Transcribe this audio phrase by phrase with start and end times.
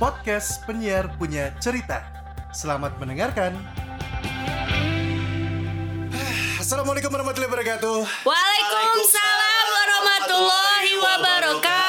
[0.00, 2.00] podcast penyiar punya cerita.
[2.56, 3.52] Selamat mendengarkan.
[6.56, 7.98] Assalamualaikum warahmatullahi wabarakatuh.
[8.24, 11.79] Waalaikumsalam warahmatullahi wabarakatuh.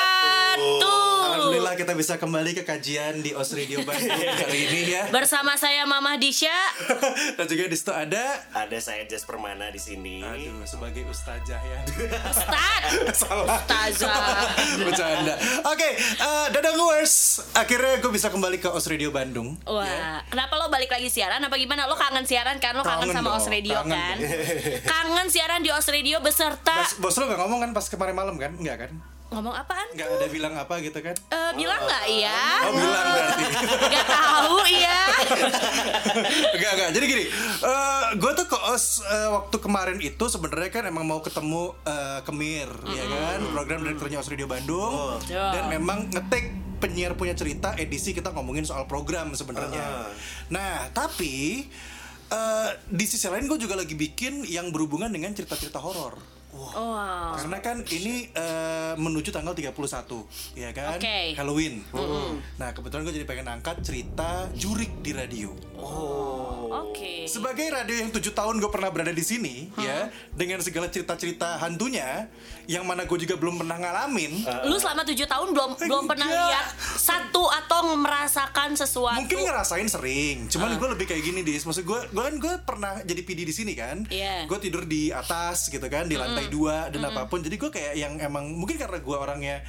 [1.71, 4.11] Alhamdulillah kita bisa kembali ke kajian di Os Radio Bandung
[4.43, 5.07] kali ini ya.
[5.07, 6.51] Bersama saya Mamah Disha.
[7.39, 10.19] Dan juga di situ ada Ada saya Jas Permana di sini.
[10.19, 11.79] Aduh, sebagai ustazah ya.
[12.27, 12.83] Ustad.
[13.23, 13.55] Salah.
[13.63, 14.51] Ustazah.
[14.83, 15.39] Bercanda.
[15.71, 17.39] Oke, eh, Dadang Wars.
[17.55, 19.55] Akhirnya gue bisa kembali ke Os Radio Bandung.
[19.63, 21.39] Wah, kenapa lo balik lagi siaran?
[21.39, 21.87] Apa gimana?
[21.87, 22.75] Lo kangen siaran kan?
[22.75, 24.15] Lo kangen, Kangen sama dong, Os Radio kangen kan?
[24.83, 28.35] kangen siaran di Os Radio beserta Bos, bos lo gak ngomong kan pas kemarin malam
[28.35, 28.51] kan?
[28.59, 28.91] Enggak kan?
[29.31, 29.87] Ngomong apaan?
[29.95, 31.15] Enggak ada bilang apa gitu kan?
[31.15, 32.43] Eh, bilang nggak ya?
[32.67, 33.43] Oh, bilang berarti.
[33.95, 34.99] Gak tahu iya.
[36.55, 36.89] Enggak, enggak.
[36.91, 37.25] Jadi gini,
[37.63, 42.19] eh gue tuh ke OS eh, waktu kemarin itu sebenarnya kan emang mau ketemu eh,
[42.27, 43.39] Kemir, ya kan?
[43.55, 45.15] Program direkturnya OS Radio Bandung.
[45.31, 45.55] Ya.
[45.55, 46.51] Dan memang ngetik
[46.83, 50.11] penyiar punya cerita edisi kita ngomongin soal program sebenarnya.
[50.51, 51.63] Nah, tapi
[52.27, 56.40] eh, di sisi lain gue juga lagi bikin yang berhubungan dengan cerita-cerita horor.
[56.51, 57.39] Wow.
[57.39, 59.71] Karena kan ini eh, menuju tanggal 31
[60.59, 60.99] ya kan?
[60.99, 61.31] Oke.
[61.35, 61.79] Halloween.
[62.59, 65.49] Nah, kebetulan gue jadi pengen angkat cerita jurik di radio.
[66.71, 67.27] Oke.
[67.27, 72.31] Sebagai radio yang tujuh tahun gue pernah berada di sini, ya, dengan segala cerita-cerita hantunya,
[72.71, 74.47] yang mana gue juga belum pernah ngalamin.
[74.71, 76.47] Lu selama tujuh tahun belum belum pernah Enggak.
[76.47, 79.19] lihat satu atau merasakan sesuatu.
[79.19, 81.67] Mungkin ngerasain sering, cuman gue lebih kayak gini dis.
[81.67, 84.07] Maksud gue, gue kan gue pernah jadi PD di sini kan.
[84.07, 84.47] Iya.
[84.47, 87.43] Gue tidur di atas gitu kan, di lantai dua dan apa pun.
[87.43, 89.59] Jadi gue kayak yang emang mungkin karena gue orangnya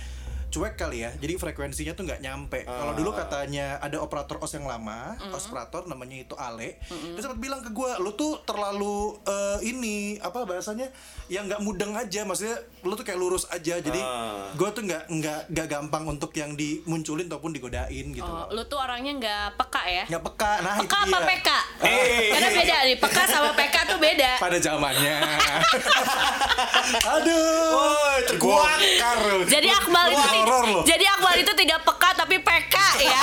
[0.53, 2.61] cuek kali ya, jadi frekuensinya tuh nggak nyampe.
[2.63, 7.41] Kalau dulu katanya ada operator os yang lama, os operator namanya itu Ale, dia sempat
[7.41, 10.93] bilang ke gue, lu tuh terlalu eh, ini apa bahasanya,
[11.27, 13.81] yang nggak mudeng aja, maksudnya lu tuh kayak lurus aja.
[13.81, 14.53] Jadi Ah.
[14.53, 18.21] gue tuh nggak nggak nggak gampang untuk yang dimunculin ataupun digodain gitu.
[18.23, 20.05] Oh, lu tuh orangnya nggak peka ya?
[20.07, 21.29] Nggak peka, nah Peka itu apa dia.
[21.33, 21.49] PK?
[21.81, 22.29] Eh.
[22.29, 24.31] Karena beda nih, peka sama PK tuh beda.
[24.37, 25.17] Pada zamannya.
[27.17, 27.73] Aduh.
[27.73, 28.69] Woi, terguak.
[28.69, 29.39] Bongkar lu.
[29.47, 30.83] Jadi Akmal itu horor loh.
[30.83, 33.23] jadi Akmal itu tidak peka tapi PK ya.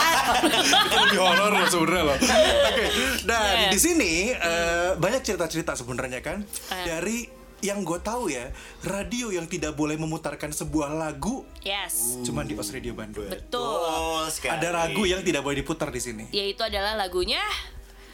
[1.00, 2.18] Lebih horor loh sebenarnya loh.
[2.18, 2.85] Oke.
[3.24, 3.69] Dan Iya.
[3.69, 6.85] di sini eh, banyak cerita-cerita sebenarnya kan Eh.
[6.85, 7.18] dari
[7.59, 8.47] yang gue tahu ya
[8.81, 12.24] radio yang tidak boleh memutarkan sebuah lagu Yes.
[12.24, 13.28] cuman di Os Radio Bandung.
[13.28, 13.59] Betul.
[13.59, 14.52] Betul sekali.
[14.56, 16.25] Ada ragu yang tidak boleh diputar di sini.
[16.29, 17.44] Yaitu adalah lagunya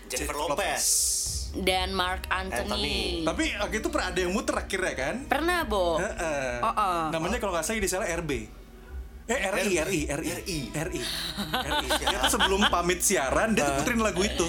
[0.05, 0.85] Jennifer Lopez.
[1.55, 2.67] dan Mark Anthony.
[2.67, 2.99] Anthony.
[3.23, 5.15] Tapi waktu itu pernah ada yang muter akhirnya kan?
[5.23, 5.95] Pernah, Bo.
[5.95, 6.59] Heeh.
[6.59, 7.01] Oh, oh.
[7.09, 8.31] Namanya kalau nggak salah di sana RB.
[9.25, 10.31] Eh RI RI RI RI.
[10.37, 10.59] RI.
[10.69, 11.01] RI.
[12.13, 14.45] Dia tuh sebelum pamit siaran dia tuh puterin lagu itu.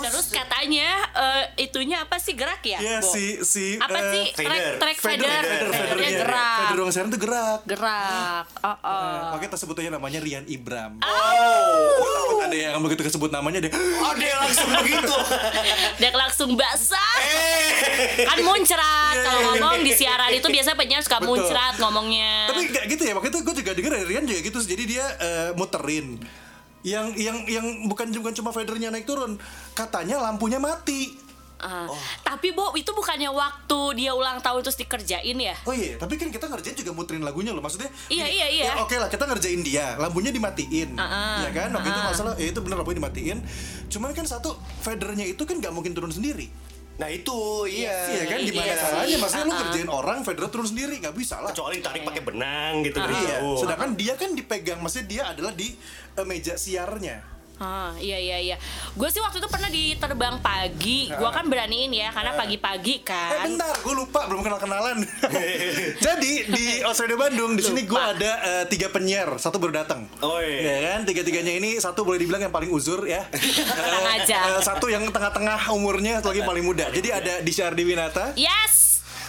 [0.00, 2.78] Terus katanya eh, itunya apa sih gerak ya?
[2.78, 3.08] Iya Bo?
[3.08, 4.24] si si Apa eh, sih?
[4.32, 4.48] fader.
[4.48, 5.42] Track, track Fader, fader.
[5.42, 6.10] fader, Fadernya fadernya.
[6.18, 6.58] gerak.
[6.60, 7.60] Fader ruang siaran tuh gerak.
[7.64, 8.44] Gerak.
[8.60, 9.18] Oh, oh.
[9.32, 10.92] Oke, kita sebut aja namanya Rian Ibram.
[10.98, 11.86] Oh.
[11.98, 13.72] Takut ada yang begitu kesebut namanya deh.
[13.72, 15.14] Oh, dia langsung begitu.
[15.98, 17.14] Dia langsung basah.
[17.20, 18.22] Eh.
[18.22, 19.14] Kan muncrat.
[19.14, 19.50] Iya, Kalau iya, iya.
[19.52, 21.28] ngomong di siaran itu biasa penyiar suka Betul.
[21.36, 22.46] muncrat ngomongnya.
[22.46, 23.12] Tapi nggak gitu ya.
[23.12, 24.58] Waktu itu gue juga denger Rian juga gitu.
[24.60, 26.22] Jadi dia eh, muterin.
[26.86, 29.38] Yang yang yang bukan bukan cuma fadernya naik turun.
[29.74, 31.28] Katanya lampunya mati.
[31.58, 31.90] Ah,
[32.22, 35.58] Tapi Bo, itu bukannya waktu dia ulang tahun terus dikerjain ya?
[35.66, 37.58] Oh iya, tapi kan kita ngerjain juga muterin lagunya loh.
[37.58, 38.64] Maksudnya Iya, iya, iya.
[38.70, 40.94] ya Oke lah, kita ngerjain dia, lampunya dimatiin.
[40.94, 41.74] Ah, ya kan?
[41.74, 42.06] Waktu itu ah.
[42.14, 43.38] masalah, ya itu bener lampunya dimatiin.
[43.90, 44.54] Cuman kan satu
[44.86, 46.46] fadernya itu kan nggak mungkin turun sendiri.
[46.98, 47.94] Nah, itu iya.
[48.10, 48.38] Iya kan?
[48.42, 48.82] Gimana Iya sih.
[48.82, 49.16] caranya?
[49.16, 49.60] Maksudnya lu Ah, ah.
[49.62, 51.54] ngerjain orang, fadernya turun sendiri, nggak bisa lah.
[51.54, 53.56] Kecuali tarik pakai benang gitu dari Iya, jauh.
[53.56, 55.78] sedangkan dia kan dipegang, maksudnya dia adalah di
[56.12, 57.37] eh, meja siarnya.
[57.58, 58.56] Ah, iya iya iya.
[58.92, 61.10] Gue sih waktu itu pernah di terbang pagi.
[61.10, 63.44] Gue kan beraniin ya karena Eh pagi-pagi kan.
[63.44, 65.02] bentar, gue lupa belum kenal kenalan.
[66.06, 70.06] Jadi di Australia Bandung di sini gue ada eh, tiga penyiar, satu baru datang.
[70.20, 70.62] Oh, iya.
[70.62, 73.26] Ya kan, tiga tiganya ini satu boleh dibilang yang paling uzur ya.
[73.76, 74.38] Tenang Eh, aja.
[74.48, 76.86] eh, satu yang tengah-tengah umurnya, satu lagi paling muda.
[76.88, 78.32] Jadi ada di Syardi Winata.
[78.34, 78.87] Yes,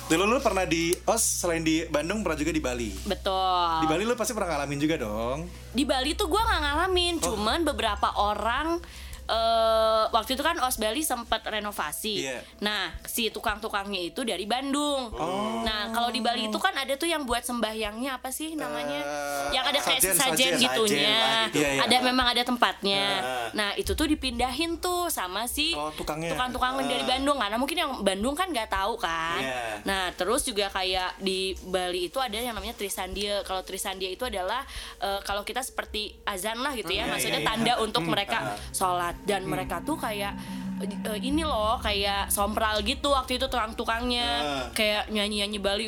[0.09, 2.89] Dulu lu pernah di OS selain di Bandung pernah juga di Bali.
[3.05, 3.69] betul.
[3.77, 5.45] Di Bali lu pasti pernah ngalamin juga dong.
[5.69, 7.23] Di Bali tuh gue nggak ngalamin, Oh.
[7.29, 8.81] cuman beberapa orang
[9.29, 12.25] eh, waktu itu kan Os Bali sempat renovasi.
[12.25, 12.41] Iya.
[12.59, 15.13] Nah, si tukang-tukangnya itu dari Bandung.
[15.13, 15.61] Oh.
[15.61, 18.99] Nah, kalau di Bali itu kan ada tuh yang buat sembahyangnya apa sih namanya?
[18.99, 20.63] Eh, yang ada kayak sajen, sesajen sajen.
[20.65, 20.97] gitunya.
[20.97, 21.57] Sajen lah gitu.
[21.61, 21.81] Iya, iya.
[21.85, 23.05] Ada memang ada tempatnya.
[23.21, 23.47] Nah.
[23.53, 26.33] Nah, itu tuh dipindahin tuh sama si Oh, tukangnya.
[26.33, 27.37] tukang-tukang dari Bandung.
[27.37, 29.37] Karena mungkin yang Bandung kan nggak tahu kan.
[29.37, 29.85] Iya.
[29.85, 33.45] Nah, terus juga kayak di Bali itu ada yang namanya Trisandia.
[33.45, 34.65] Kalau Trisandia itu adalah
[34.97, 37.51] eh, kalau kita seperti azan lah gitu ya, Iya, maksudnya iya, iya.
[37.53, 38.37] tanda untuk mereka
[38.73, 40.33] sholat dan mereka tuh kayak
[40.79, 44.65] "Eh, ini loh kayak sompral gitu waktu itu tukang-tukangnya Ah.
[44.71, 45.87] kayak nyanyi-nyanyi Bali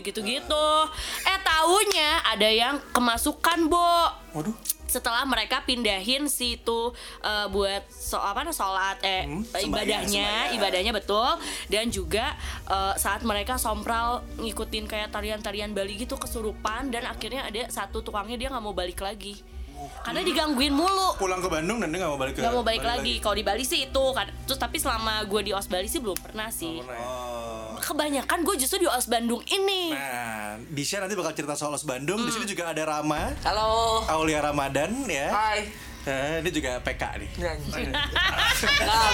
[0.00, 0.66] gitu-gitu
[1.22, 4.56] eh taunya ada yang kemasukan bo Waduh.
[4.86, 10.56] setelah mereka pindahin situ eh, buat so apa nah, sholat eh ibadahnya sembahyang.
[10.56, 11.28] ibadahnya betul
[11.68, 12.32] dan juga
[12.66, 18.36] eh, saat mereka sompral ngikutin kayak tarian-tarian Bali gitu kesurupan dan akhirnya ada satu tukangnya
[18.36, 19.36] dia nggak mau balik lagi
[20.02, 22.82] karena digangguin mulu Pulang ke Bandung dan dia nggak mau balik ke nggak mau balik
[22.82, 25.98] lagi kalau di Bali sih itu kan terus tapi selama gue di os Bali sih
[25.98, 27.74] belum pernah sih Oh.
[27.78, 32.20] kebanyakan gue justru di os Bandung ini Nah, Disha nanti bakal cerita soal Os Bandung.
[32.20, 34.04] Di sini juga ada Rama, Halo.
[34.06, 35.32] Aulia Ramadan ya.
[35.32, 35.91] Hai.
[36.02, 37.30] Eh, ini juga PK nih.
[37.38, 37.54] Enggak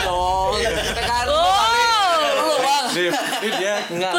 [0.02, 0.52] dong.
[0.96, 2.86] Tekan oh lu, Bang.
[2.88, 4.12] Ini, dia Enggak.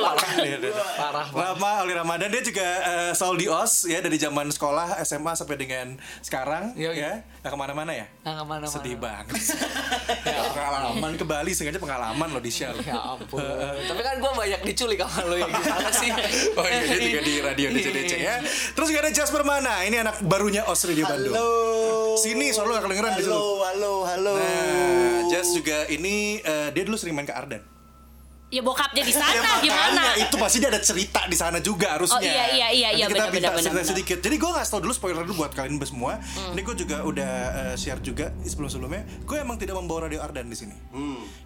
[0.00, 0.70] parah nih.
[0.70, 1.26] Parah.
[1.34, 5.56] Rama Aulia Ramadan dia juga eh, selalu di OS ya dari zaman sekolah SMA sampai
[5.58, 7.10] dengan sekarang Iya, iya.
[7.20, 7.42] ya.
[7.42, 8.06] Nggak ke mana-mana ya.
[8.22, 8.70] Nggak ke mana-mana.
[8.70, 9.34] Sedih banget.
[10.30, 12.78] ya, pengalaman ke Bali sengaja pengalaman loh di Shell.
[12.86, 13.42] Ya ampun.
[13.82, 16.10] Tapi kan gue banyak diculik sama lu ya gimana sih?
[16.60, 18.36] Oh iya, dia juga di radio DC-DC ya.
[18.76, 21.34] Terus juga ada Jasper Mana, ini anak barunya OS Radio Bandung.
[21.34, 21.89] Halo.
[22.18, 23.34] Sini gak kedengeran di situ.
[23.34, 24.34] Halo, halo, halo.
[24.34, 27.62] Nah, Jas juga ini eh, dia dulu sering main ke Ardan.
[28.50, 31.94] Ya bokapnya di Ya, sana makanya, gimana itu pasti dia ada cerita di sana juga
[31.98, 32.18] harusnya.
[32.18, 33.90] Oh, iya, iya, iya, iya, kita benar, minta benar, cerita benar.
[33.94, 34.18] sedikit.
[34.18, 36.18] Jadi gue nggak tahu dulu spoiler dulu buat kalian semua.
[36.50, 37.32] Ini gue juga udah
[37.70, 39.02] eh, share juga sebelum sebelumnya.
[39.22, 40.74] Gue emang tidak membawa radio Ardan di sini.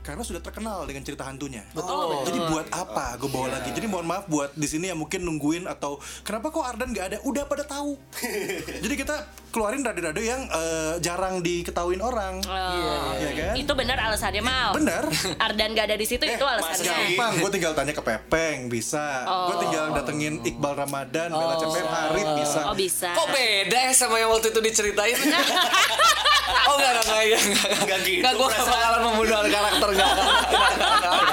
[0.01, 1.65] Karena sudah terkenal dengan cerita hantunya.
[1.73, 2.25] Betul.
[2.25, 3.71] Jadi buat apa gue bawa lagi?
[3.77, 7.19] Jadi mohon maaf buat di sini yang mungkin nungguin atau kenapa kok Ardan nggak ada?
[7.25, 8.01] Udah pada tahu.
[8.85, 9.17] Jadi kita
[9.53, 12.41] keluarin radio-radio yang eh, jarang diketahuin orang.
[12.43, 13.55] Oh, Iya kan?
[13.55, 15.07] itu benar alasannya mal Benar.
[15.47, 19.27] Ardan gak ada di situ itu alasannya Gampang, gue tinggal tanya ke Pepeng bisa.
[19.51, 22.61] Gue tinggal datengin Iqbal Ramadan, Bella CPM, Arif bisa.
[22.71, 25.17] oh bisa Kok beda ya sama yang waktu itu diceritain?
[26.69, 27.71] oh enggak, enggak, enggak, enggak.
[27.83, 30.13] Enggak gitu, Enggak, gue gak bakalan membunuh karakter enggak.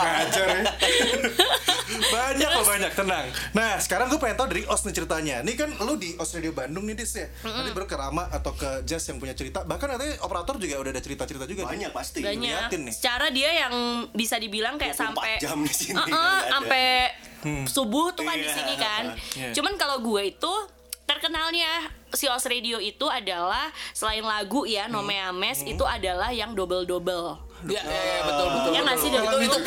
[0.02, 0.63] Ngajar ya.
[2.12, 3.25] Banyak loh banyak, tenang.
[3.52, 5.36] Nah sekarang gue pengen tahu dari Os nih ceritanya.
[5.40, 7.28] Ini kan lu di Os Radio Bandung nih Dis ya.
[7.42, 9.62] Nanti baru ke Rama atau ke Jazz yang punya cerita.
[9.62, 11.63] Bahkan katanya operator juga udah ada cerita-cerita juga.
[11.63, 11.69] nih.
[11.72, 12.19] Banyak pasti.
[12.19, 12.94] banyak Liatin nih.
[12.94, 13.74] secara dia yang
[14.12, 16.52] bisa dibilang kayak 24 sampai jam di sini, Uh-uh, nggak ada.
[16.52, 16.86] sampai
[17.66, 18.54] subuh tuh kan di Iya.
[18.54, 19.04] sini kan
[19.34, 19.50] Iya.
[19.52, 20.54] cuman kalau gue itu
[21.04, 21.68] terkenalnya
[22.12, 24.94] si Os Radio itu adalah selain lagu ya Hmm.
[24.96, 28.72] Nome Ames itu adalah yang double double Iya, iya, iya, betul, betul.
[28.72, 29.58] Ya nggak sih, double- Itu.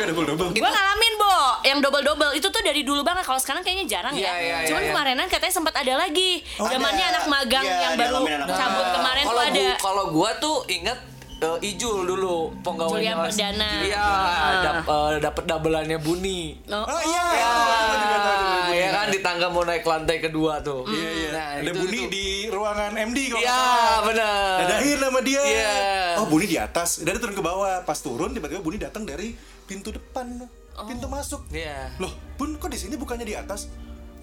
[0.55, 4.25] Gue ngalamin Bo Yang double-double Itu tuh dari dulu banget Kalau sekarang kayaknya jarang Iya,
[4.25, 4.91] ya iya, iya, Cuman iya.
[4.91, 8.17] kemarinan katanya sempat ada lagi Oh, Zamannya anak magang Iya, Yang baru
[8.49, 10.99] cabut kemarin tuh ada kalau gua tuh inget
[11.37, 13.35] eh, Ijul dulu penggawainya Julian Mas.
[13.35, 13.71] Perdana.
[13.79, 14.63] Iya, Ah.
[14.63, 16.57] dap, eh, dapet doubleannya Buni.
[16.67, 17.51] Oh, Oh iya, Ya,
[17.93, 18.73] juga tahu dulu.
[18.73, 20.87] ya kan di tangga mau naik lantai kedua tuh.
[20.87, 21.29] Iya, iya.
[21.31, 22.09] Nah, ada itu- Buni itu.
[22.09, 24.57] di ruangan MD kalau nggak Iya, benar.
[24.59, 25.43] Dadahin sama dia.
[25.43, 25.73] Iya.
[26.21, 27.03] Oh, Buni di atas.
[27.03, 27.83] Dari turun ke bawah.
[27.83, 29.35] Pas turun tiba-tiba Buni datang dari
[29.67, 30.47] pintu depan.
[30.87, 31.47] Pintu masuk.
[31.55, 31.95] Iya.
[32.03, 33.71] Loh, Bun kok di sini bukannya di atas?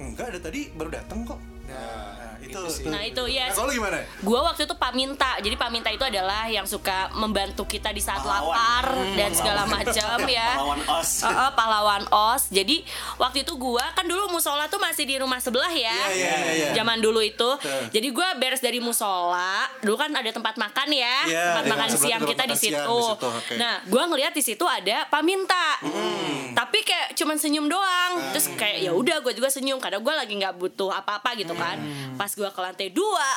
[0.01, 1.39] Enggak, ada tadi baru datang kok.
[1.71, 2.51] Nah, itu.
[2.51, 2.85] itu sih.
[2.85, 3.47] Nah, itu, ya.
[3.47, 3.97] Nah, kalau gimana?
[4.19, 8.49] Gue waktu itu paminta, jadi paminta itu adalah yang suka membantu kita di saat Pahlawan.
[8.49, 10.49] lapar Hmm, dan segala macam ya.
[10.51, 11.11] Pahlawan OS.
[11.21, 12.43] Heeh, pahlawan os.
[12.49, 12.75] Jadi
[13.15, 15.93] waktu itu gue kan dulu musola tuh masih di rumah sebelah ya.
[15.93, 16.69] Iya, iya, iya, iya.
[16.73, 17.37] Zaman dulu itu.
[17.37, 17.55] Tuh.
[17.87, 21.89] Jadi gue beres dari musola, dulu kan ada tempat makan ya, Iya, tempat iya, makan
[21.93, 22.75] siang kita di situ.
[22.75, 23.53] di situ, oke.
[23.55, 25.77] Nah, gue ngeliat di situ ada paminta.
[25.79, 26.51] Hmm.
[26.51, 28.11] Tapi kayak cuman senyum doang.
[28.31, 31.77] Terus kayak ya udah gue juga senyum karena gue lagi nggak butuh apa-apa gitu kan.
[31.77, 32.17] Hmm.
[32.17, 33.29] Pas gue ke lantai dua,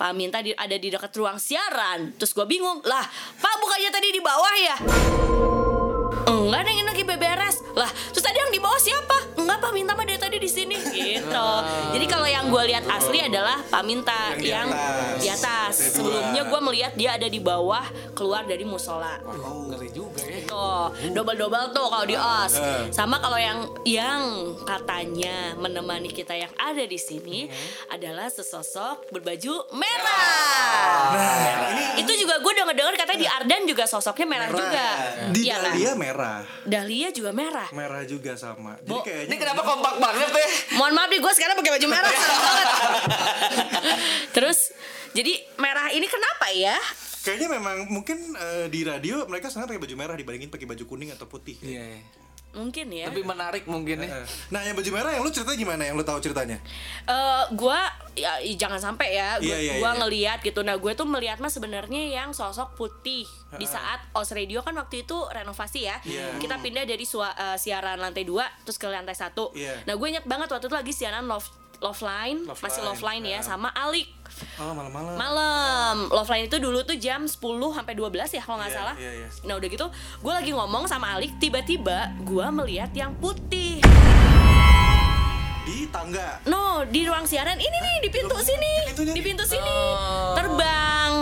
[0.00, 2.16] paminta di, ada di dekat ruang siaran.
[2.16, 3.04] Terus gue bingung, lah
[3.36, 4.76] Pak bukannya tadi di bawah ya?
[6.26, 7.90] Enggak ada yang lagi beberes lah.
[8.14, 9.18] Terus tadi yang di bawah siapa?
[9.38, 11.48] Enggak Pak Minta mah dari tadi di sini gitu.
[11.94, 15.18] Jadi kalau yang gue lihat asli adalah Pak Minta Yang di yang atas.
[15.18, 15.74] di atas.
[15.74, 15.94] Lantai dua.
[15.94, 17.82] Sebelumnya gue melihat dia ada di bawah
[18.14, 19.18] keluar dari musola.
[19.22, 20.35] Ngeri juga ya.
[20.46, 22.54] Tuh, double-double tuh kalau di OS.
[22.58, 22.86] Eh.
[22.94, 24.22] Sama kalau yang yang
[24.62, 27.50] katanya menemani kita yang ada di sini
[27.90, 31.10] adalah sesosok berbaju merah.
[31.12, 34.86] Nah, Itu juga gue denger dengar katanya di Ardan juga sosoknya merah, juga.
[35.34, 35.60] Di kan?
[35.66, 36.38] Dahlia merah.
[36.62, 37.68] Dahlia juga merah.
[37.74, 38.78] Merah juga sama.
[38.80, 40.48] Jadi Bo, kayaknya Ini kenapa kompak banget ya?
[40.78, 42.12] Mohon maaf nih gue sekarang pakai baju merah.
[44.36, 44.58] Terus
[45.16, 46.76] jadi merah ini kenapa ya?
[47.26, 51.10] Kayaknya memang mungkin eh, di radio mereka senang pakai baju merah dibandingin pakai baju kuning
[51.10, 51.58] atau putih.
[51.58, 51.98] Iya.
[52.54, 53.12] Mungkin ya.
[53.12, 54.24] Lebih menarik mungkin ya.
[54.48, 55.84] Nah, yang baju merah yang lu cerita gimana?
[55.84, 56.56] Yang lu tahu ceritanya?
[57.04, 57.80] eh gue
[58.16, 60.00] ya i- jangan sampai ya gue Iya, iya, gua iya.
[60.00, 64.58] ngeliat gitu nah gue tuh melihat mah sebenarnya yang sosok putih di saat os radio
[64.60, 66.40] kan waktu itu renovasi ya Iya.
[66.40, 69.84] kita pindah dari sua- eh, siaran lantai 2 terus ke lantai satu Iya.
[69.84, 71.44] nah gue inget banget waktu itu lagi siaran love
[71.76, 73.40] Love Line, Love masih Line, Love Line ya, ya.
[73.44, 74.08] sama Alik.
[74.56, 75.14] Oh, malam-malam.
[75.14, 75.96] Malam.
[76.08, 77.36] Love Line itu dulu tuh jam 10
[77.72, 78.94] sampai 12 ya kalau nggak Iya, salah.
[78.94, 79.28] iya, iya.
[79.42, 79.86] Nah, udah gitu
[80.18, 83.80] gue lagi ngomong sama Alik, tiba-tiba gue melihat yang putih.
[85.62, 86.38] Di tangga.
[86.44, 88.72] No, di ruang siaran ini nih di pintu sini.
[88.86, 89.24] pintunya Di nih.
[89.24, 89.66] pintu sini.
[89.66, 90.32] Oh.
[90.32, 91.12] Terbang.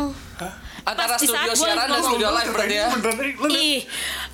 [0.85, 2.89] Antara Pas studio gua siaran dan ngomong, studio live berarti ya.
[3.49, 3.81] Ih,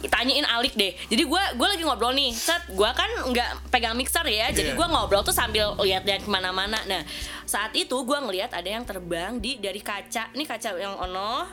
[0.04, 0.98] tanyain Alik deh.
[1.06, 2.34] Jadi gue gue lagi ngobrol nih.
[2.34, 4.50] Set, gue kan nggak pegang mixer ya.
[4.50, 4.74] Jadi Iya.
[4.74, 6.82] gue ngobrol tuh sambil lihat-lihat ke mana-mana.
[6.84, 7.06] Nah,
[7.50, 10.30] saat itu gue ngelihat ada yang terbang di dari kaca.
[10.30, 11.50] Ini kaca yang ono.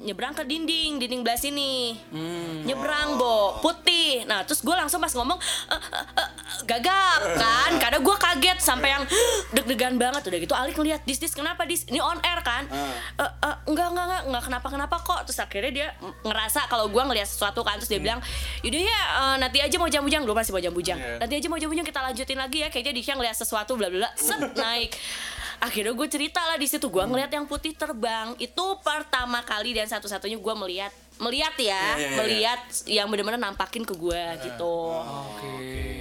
[0.00, 1.92] Nyebrang ke dinding, dinding belah sini.
[2.64, 3.60] Nyebrang, Bo.
[3.60, 4.24] Putih.
[4.24, 5.36] Nah, terus gue langsung pas ngomong
[5.68, 6.28] "Eh, eh, eh,
[6.64, 7.70] gagap kan.
[7.76, 9.04] Karena gue kaget sampai yang
[9.52, 10.24] deg-degan banget.
[10.24, 11.84] Udah gitu Alik ngeliat dis dis kenapa dis?
[11.84, 12.64] Ini on air kan?
[12.66, 12.88] "Eh,
[13.20, 14.22] eh, enggak enggak enggak.
[14.26, 15.20] Enggak kenapa kenapa kok.
[15.24, 15.88] Terus akhirnya dia
[16.22, 17.76] ngerasa kalau gue ngeliat sesuatu kan?
[17.76, 18.24] Terus dia bilang
[18.62, 21.18] yaudah ya eh, nanti aja mau jam bujang gue masih mau jam bujang Iya.
[21.18, 22.68] nanti aja mau jam bujang kita lanjutin lagi ya.
[22.68, 24.10] Kayaknya dia ngeliat sesuatu bla bla bla.
[24.14, 24.94] Set naik
[25.62, 26.90] akhirnya gue cerita lah di situ.
[26.90, 28.34] Gue ngeliat yang putih terbang.
[28.42, 30.92] Itu pertama kali dan satu-satunya gue melihat
[31.22, 32.16] melihat ya Iya, iya, iya.
[32.18, 34.74] melihat yang bener-bener nampakin ke gue gitu.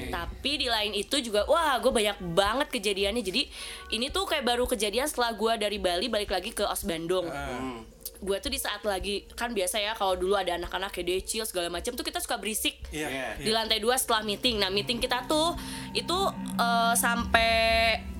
[0.09, 3.21] Tapi di lain itu juga wah gue banyak banget kejadiannya.
[3.21, 3.45] Jadi
[3.93, 7.29] ini tuh kayak baru kejadian setelah gue dari Bali balik lagi ke Os Bandung
[8.21, 11.73] gue tuh di saat lagi kan biasa ya kalau dulu ada anak-anak kayak decil segala
[11.73, 12.77] macam tuh kita suka berisik.
[12.93, 13.07] Iya.
[13.11, 13.27] Iya.
[13.41, 14.61] di lantai dua setelah meeting.
[14.61, 15.57] Nah meeting kita tuh
[15.97, 16.17] itu
[16.57, 17.51] eh, sampai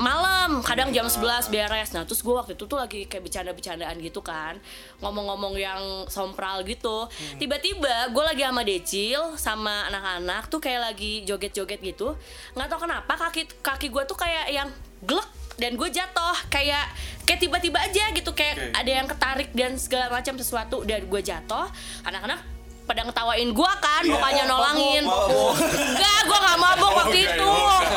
[0.02, 0.66] malam.
[0.66, 1.94] Kadang jam 11 beres.
[1.94, 4.58] Nah terus gue waktu itu tuh lagi kayak bercanda-bercandaan gitu kan.
[5.06, 7.06] Ngomong-ngomong yang sompral gitu.
[7.38, 12.18] Tiba-tiba gue lagi sama Decil sama anak-anak tuh kayak lagi joget-joget gitu.
[12.58, 14.70] Nggak tahu kenapa kaki kaki gue tuh kayak yang
[15.06, 15.30] glek
[15.62, 16.90] dan gue jatuh kayak
[17.22, 18.74] kayak tiba-tiba aja gitu kayak Oke.
[18.74, 21.70] ada yang ketarik dan segala macam sesuatu dan gue jatuh
[22.02, 22.42] anak-anak
[22.90, 25.54] pada ngetawain gue kan bukannya nolongin mabuk, mabuk.
[25.96, 27.52] enggak gue nggak mabok waktu itu.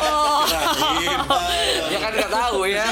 [0.05, 0.45] Oh.
[1.89, 2.85] Ya kan nggak tahu ya.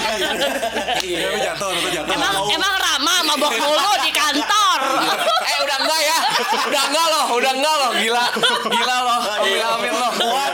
[1.06, 2.14] Iya, jatuh, jatuh.
[2.18, 4.63] emang emang Rama mabok mulu di kantor
[5.44, 6.18] eh udah enggak ya?
[6.70, 7.92] Udah enggak loh, udah enggak loh.
[7.96, 8.26] Gila.
[8.68, 9.20] Gila loh.
[9.38, 10.12] Amin amin loh.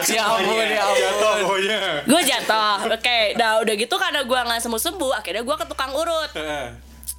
[0.10, 1.44] Ya ampun, ya Jatuh ampun.
[1.46, 1.80] pokoknya.
[2.08, 5.92] gue jatuh oke nah udah gitu karena gue nggak sembuh sembuh akhirnya gue ke tukang
[5.94, 6.68] urut Heeh.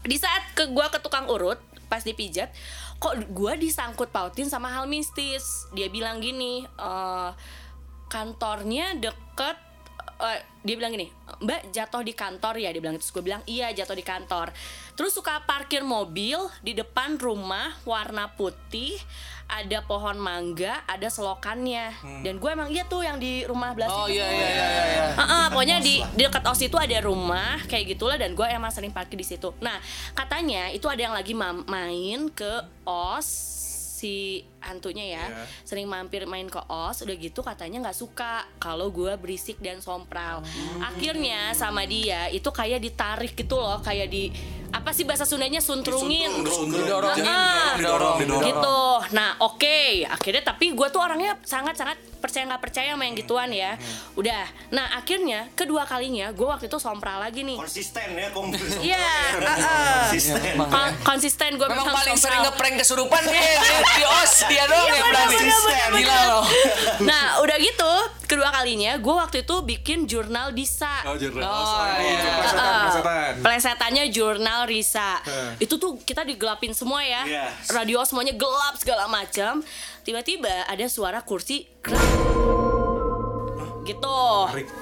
[0.03, 2.51] di saat ke gue ke tukang urut pas dipijat
[2.99, 7.31] kok gue disangkut pautin sama hal mistis dia bilang gini eh
[8.09, 9.57] kantornya deket
[10.23, 11.09] eh, dia bilang gini
[11.41, 14.53] mbak jatuh di kantor ya dia bilang terus gue bilang iya jatuh di kantor
[14.93, 18.95] terus suka parkir mobil di depan rumah warna putih
[19.47, 21.91] ada pohon mangga ada selokannya
[22.23, 24.37] dan gue emang iya tuh yang di rumah belas Oh itu iya tuh.
[24.37, 25.05] iya iya iya.
[25.17, 28.89] Heeh, pokoknya di, di dekat OS itu ada rumah kayak gitulah dan gue emang sering
[28.89, 29.51] parkir di situ.
[29.59, 29.75] Nah,
[30.13, 32.53] katanya itu ada yang lagi ma- main ke
[32.85, 33.27] OS
[33.99, 35.25] si hantunya ya.
[35.27, 35.45] Iya.
[35.63, 40.45] Sering mampir main ke OS udah gitu katanya nggak suka kalau gue berisik dan sompral.
[40.79, 44.29] Akhirnya sama dia itu kayak ditarik gitu loh, kayak di
[44.71, 46.31] apa sih bahasa Sundanya suntrungin.
[46.47, 48.45] Didorongin, Ah, didorong, didorong.
[48.45, 48.79] gitu
[49.11, 53.51] nah oke akhirnya tapi gue tuh orangnya sangat sangat percaya nggak percaya sama yang gituan
[53.51, 53.75] ya
[54.13, 58.29] udah nah akhirnya kedua kalinya gue waktu itu sompral lagi nih Konsisten ya.
[58.87, 59.09] Iya.
[60.05, 60.39] Konsisten.
[60.61, 63.43] Kon- konsisten gue Memang paling sering ngeprank kesurupan dia
[63.91, 65.37] di os dia doang Iya, yang berani.
[65.93, 66.45] Gila loh.
[67.01, 67.93] nah udah gitu
[68.25, 71.43] kedua kalinya gue waktu itu bikin jurnal Disa Oh, jurnal.
[71.43, 72.35] Oh, Oh, iya.
[72.37, 73.33] plesetan, plesetan.
[73.41, 75.11] Plesetannya jurnal Risa.
[75.57, 77.23] Itu tuh kita digelapin semua ya.
[77.23, 77.47] Iya.
[77.71, 79.63] Radio semuanya gelap segala macam.
[80.01, 82.03] Tiba-tiba ada suara kursi gerak.
[83.83, 84.23] gitu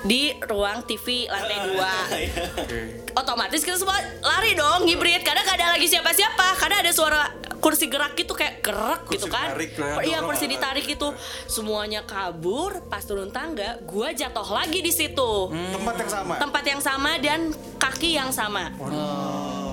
[0.04, 2.22] di ruang TV lantai dua Oke.
[3.20, 7.22] otomatis kita semua lari dong hibrid karena gak ada lagi siapa-siapa karena ada suara
[7.58, 11.08] kursi gerak gitu kayak gerak Kursi gitu kan lah, iya kursi ditarik itu.
[11.50, 15.50] Semuanya kabur pas turun tangga gua jatuh lagi di situ.
[15.50, 16.34] Tempat yang sama.
[16.38, 17.40] tempat yang sama dan
[17.78, 18.70] kaki yang sama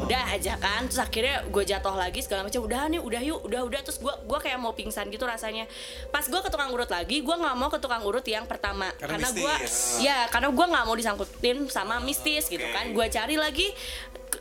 [0.05, 0.85] udah aja kan.
[0.85, 2.61] Terus akhirnya gue jatuh lagi segala macam.
[2.61, 3.81] Udah nih udah yuk udah udah.
[3.83, 5.65] Terus gue gua kayak mau pingsan gitu rasanya.
[6.09, 8.93] Pas gue ke tukang urut lagi gue nggak mau ke tukang urut yang pertama.
[8.95, 9.53] Karena karena gue
[9.99, 12.93] ya karena gue nggak mau disangkutin sama mistis gitu kan.
[12.93, 13.67] gue cari lagi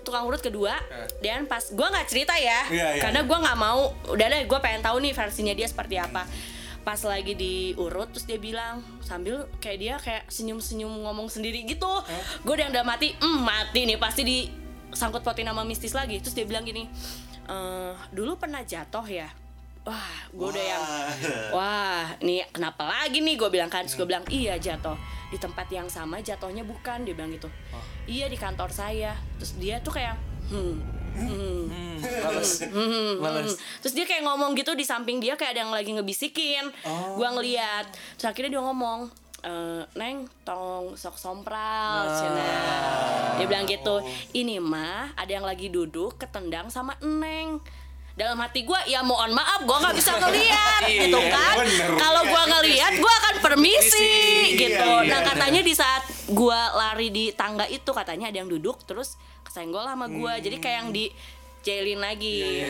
[0.02, 0.76] tukang urut kedua.
[1.18, 3.02] Dan pas gue nggak cerita ya Iya, iya.
[3.02, 3.92] karena gue nggak mau.
[4.10, 6.26] Udah deh gue pengen tahu nih versinya dia seperti apa.
[6.84, 11.88] Pas lagi diurut terus dia bilang sambil kayak dia kayak senyum-senyum ngomong sendiri gitu.
[12.44, 14.38] Gue udah udah mati hmm mati nih pasti di
[14.94, 16.22] sangkut pautin sama mistis lagi.
[16.22, 16.88] Terus dia bilang gini
[17.50, 19.28] "Eh, dulu pernah jatuh ya?
[19.84, 20.84] Wah gue udah yang
[21.52, 22.04] wah.
[22.24, 23.36] Ini kenapa lagi nih?
[23.36, 23.84] Gue bilang kan.
[23.84, 24.96] Terus gue bilang iya jatuh
[25.28, 27.04] di tempat yang sama jatuhnya bukan.
[27.04, 27.52] Dia bilang gitu.
[28.08, 29.12] Iya di kantor saya.
[29.36, 30.16] Terus dia tuh kayak
[30.48, 30.74] hmm
[31.14, 32.64] hmm, Males.
[32.64, 33.54] hmm, Males.
[33.54, 36.64] hmm." terus dia kayak ngomong gitu di samping dia kayak ada yang lagi ngebisikin.
[37.20, 37.84] Gua ngeliat.
[38.16, 44.00] Terus akhirnya dia ngomong "Eh, neng tong sok sompral cenah." dia bilang gitu.
[44.32, 47.60] Ini mah ada yang lagi duduk ketendang sama neng.
[48.14, 50.80] Dalam hati gue ya mohon maaf gue nggak bisa ngeliat.
[50.86, 51.54] Gitu kan?
[51.98, 54.14] kalau gue ngeliat gue akan permisi
[54.54, 54.90] gitu.
[55.02, 55.28] Iya, nah iya.
[55.34, 60.06] katanya di saat gue lari di tangga itu katanya ada yang duduk terus kesenggol sama
[60.08, 61.10] gue jadi kayak yang di
[61.64, 62.62] jailin lagi.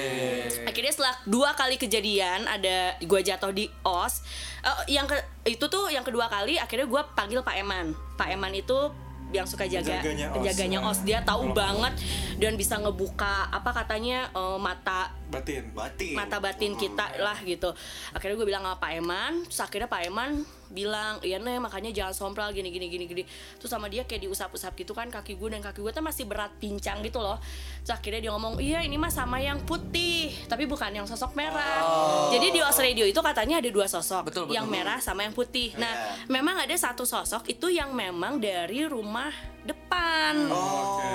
[0.64, 4.22] Akhirnya setelah dua kali kejadian ada gue jatuh di os.
[4.62, 7.92] Eh, yang ke, itu tuh yang kedua kali akhirnya gue panggil Pak Eman.
[8.14, 8.94] Pak Eman itu
[9.34, 10.34] yang suka jaga Penjaganya os.
[10.38, 10.98] penjaganya os.
[11.02, 11.98] Dia tahu banget
[12.38, 15.74] dan bisa ngebuka apa katanya eh, mata batin.
[15.74, 16.14] Batin.
[16.14, 17.74] mata batin kita lah gitu.
[18.14, 22.14] Akhirnya gue bilang sama Pak Eman terus akhirnya Pak Eman bilang iya nih makanya jangan
[22.14, 23.22] sompral gini gini gini gini.
[23.60, 26.52] Terus sama dia kayak diusap-usap gitu kan kaki gue dan kaki gue tuh masih berat
[26.60, 27.40] pincang gitu loh.
[27.84, 32.30] Terus akhirnya dia ngomong iya ini mah sama yang putih tapi bukan yang sosok merah.
[32.32, 34.56] Jadi di Os Radio itu katanya ada dua sosok Betul, betul.
[34.56, 35.74] yang merah sama yang putih.
[35.76, 40.34] Nah memang ada satu sosok itu yang memang dari rumah depan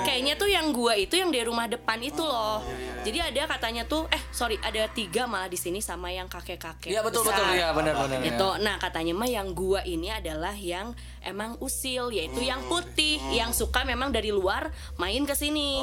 [0.02, 2.60] kayaknya tuh yang gua itu yang dari rumah depan itu loh
[3.00, 7.00] jadi ada katanya tuh eh sorry ada tiga malah di sini sama yang kakek-kakek Iya
[7.00, 7.38] betul besar.
[7.38, 8.18] betul ya benar benar.
[8.20, 8.32] ya.
[8.60, 13.84] Nah katanya mah yang gua ini adalah yang emang usil yaitu yang putih yang suka
[13.84, 15.80] memang dari luar main ke sini.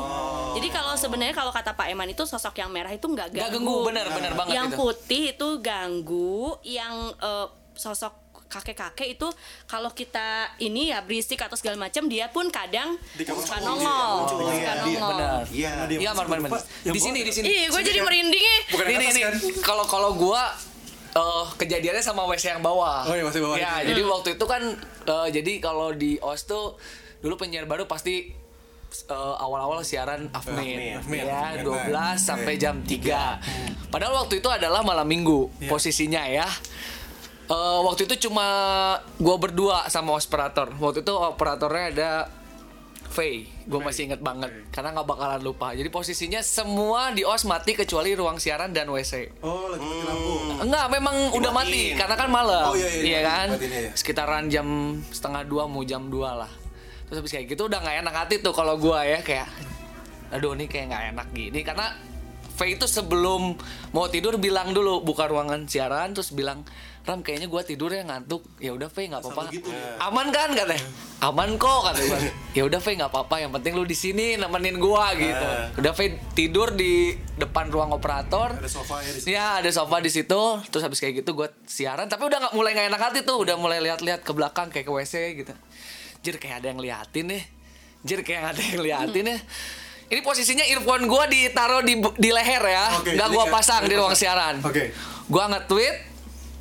[0.53, 3.50] Jadi kalau sebenarnya kalau kata Pak Eman itu sosok yang merah itu nggak ganggu.
[3.57, 4.77] ganggu, benar, benar banget Yang itu.
[4.77, 9.27] putih itu ganggu, yang eh, sosok kakek-kakek itu
[9.63, 10.27] kalau kita
[10.57, 15.11] ini ya berisik atau segala macam dia pun kadang suka nongol, suka nongol.
[15.13, 15.43] Benar.
[15.47, 15.71] Iya.
[15.87, 16.51] Iya, masuk man, man, man.
[16.55, 17.45] Pak, yang Di sini, di sini.
[17.45, 18.43] Ih, gue jadi merinding
[19.11, 19.23] nih.
[19.23, 20.55] kan Kalau kalau gua
[21.09, 23.03] eh kejadiannya sama WC yang bawah.
[23.03, 24.61] Oh iya, WC bawah Ya, jadi waktu itu kan
[25.03, 26.77] eh, jadi kalau di OS tuh
[27.17, 28.29] dulu penyiar baru pasti
[29.03, 31.25] eh, awal-awal siaran Afmin, Afmin.
[31.25, 31.65] ya Afmin.
[31.89, 31.89] 12
[32.21, 33.89] sampai jam 3.
[33.89, 35.67] Padahal waktu itu adalah malam minggu Iya.
[35.67, 36.45] posisinya ya.
[37.47, 38.47] Eh, waktu itu cuma
[39.23, 40.67] gua berdua sama operator.
[40.75, 42.11] Waktu itu operatornya ada
[43.07, 45.71] Faye, gue masih inget banget karena nggak bakalan lupa.
[45.73, 49.41] Jadi posisinya semua di os mati kecuali ruang siaran dan WC.
[49.41, 51.97] oh lagi mati lampu Enggak, memang udah mati Dimatiin.
[51.97, 52.65] karena kan malam.
[52.69, 53.47] Oh, iya, iya, iya, kan?
[53.57, 53.91] dimatiin, iya.
[53.95, 54.67] Sekitaran jam
[55.09, 56.51] setengah dua mau jam dua lah.
[57.09, 59.47] Terus habis kayak gitu udah nggak enak hati tuh kalau gua ya kayak
[60.29, 61.87] aduh ini kayak nggak enak gini karena
[62.57, 63.53] Faye itu sebelum
[63.93, 66.65] mau tidur bilang dulu buka ruangan siaran terus bilang
[67.08, 68.43] Ram kayaknya gua tidur ya ngantuk.
[68.60, 69.48] Ya udah Faye nggak apa-apa.
[69.48, 69.96] Begitu ya.
[70.04, 70.84] aman kan katanya?
[71.24, 72.20] Aman kok katanya
[72.52, 73.36] ya udah Faye nggak apa-apa.
[73.39, 75.48] Yang penting lu di sini nemenin gua gitu.
[75.80, 78.60] Udah Faye tidur di depan ruang operator.
[78.60, 81.48] Ada sofa ya di sini Ya ada sofa di situ, terus habis kayak gitu gue
[81.63, 84.84] siaran, tapi udah nggak mulai nggak enak hati tuh, udah mulai lihat-lihat ke belakang kayak
[84.84, 85.54] ke WC gitu.
[86.26, 87.43] Jir kayak ada yang liatin nih,
[88.04, 89.38] jir kayak ada yang liatin ya.
[90.08, 94.12] Ini posisinya earphone gue ditaruh di di leher ya, Oke, nggak gue pasang di ruang
[94.12, 94.28] pasang.
[94.28, 94.56] siaran.
[94.65, 94.91] Oke.
[95.28, 95.96] Gue nge-tweet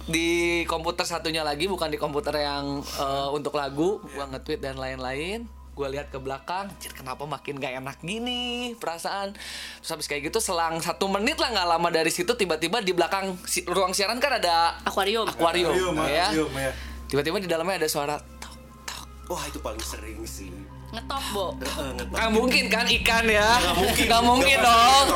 [0.06, 0.28] di
[0.64, 3.98] komputer satunya lagi, bukan di komputer yang eh, untuk lagu.
[4.04, 5.46] Gue nge-tweet dan lain-lain.
[5.76, 9.36] Gue lihat ke belakang, Jir, kenapa makin gak enak gini perasaan.
[9.76, 13.36] Terus habis kayak gitu selang satu menit lah nggak lama dari situ tiba-tiba di belakang
[13.44, 15.28] si- ruang siaran kan ada Akuarium.
[15.28, 16.32] akuarium, Akuarium, ya.
[16.32, 16.72] akuarium, ya.
[17.06, 19.04] Tiba-tiba di dalamnya ada suara tok tok.
[19.28, 20.48] Wah itu paling sering sih.
[20.86, 21.46] Ngetop, Bo.
[21.60, 22.14] Heeh, ngetok.
[22.14, 23.48] Nggak mungkin kan ikan ya?
[23.60, 24.04] Nggak mungkin.
[24.08, 25.06] Nggak mungkin dong.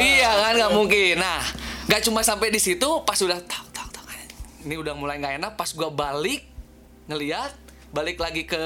[0.00, 1.14] Iya kan nggak mungkin.
[1.20, 1.42] Nah,
[1.84, 3.75] nggak cuma sampai di situ pas udah tok tok tok.
[4.66, 6.42] Ini udah mulai nggak enak pas gua balik
[7.06, 7.54] ngeliat
[7.88, 8.58] balik lagi ke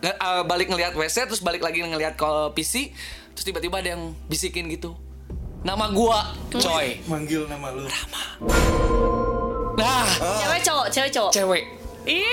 [0.00, 2.88] nge- eh, balik ngeliat WC terus balik lagi ngeliat ke PC
[3.30, 4.96] terus tiba-tiba ada yang bisikin gitu.
[5.60, 7.04] Nama gua, coy.
[7.04, 7.84] manggil nama lu
[9.76, 10.04] Nah,
[10.38, 11.32] Cewek cowok, cewek cowok.
[11.32, 11.64] cewek.
[12.06, 12.24] Ih.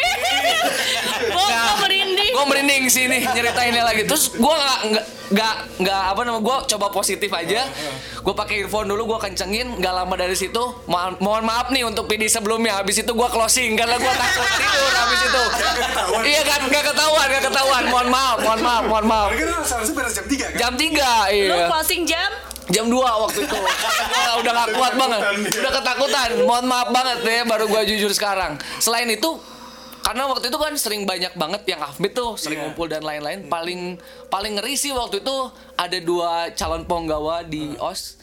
[1.27, 2.31] Bo, Nah, merinding.
[2.31, 4.05] Gue merinding sini nyeritainnya lagi.
[4.05, 4.79] Terus gue nggak
[5.27, 5.53] nggak
[5.83, 7.67] nggak apa namanya gue coba positif aja.
[8.21, 9.75] Gue pakai earphone dulu gue kencengin.
[9.75, 10.61] Nggak lama dari situ.
[10.85, 12.79] Mohon, mohon maaf nih untuk PD sebelumnya.
[12.79, 14.91] Habis itu gue closing karena gue takut tidur.
[14.93, 15.43] Habis itu.
[16.27, 17.83] Iya kan nggak ketahuan nggak ketahuan.
[17.89, 19.29] Mohon maaf mohon maaf mohon maaf.
[19.33, 20.51] Kan seharusnya beres jam 3 kan?
[20.55, 21.67] Jam 3 Lu iya.
[21.67, 22.29] closing jam?
[22.67, 23.57] Jam 2 waktu itu.
[23.57, 25.21] Udah, udah gak kuat banget.
[25.55, 26.29] Udah ketakutan.
[26.43, 28.59] Mohon maaf banget ya baru gue jujur sekarang.
[28.77, 29.39] Selain itu
[30.07, 32.71] karena waktu itu kan sering banyak banget yang Afmit tuh sering Iya.
[32.71, 33.99] ngumpul dan lain-lain paling
[34.31, 35.35] paling ngeri sih waktu itu
[35.75, 38.15] ada dua calon penggawa di OS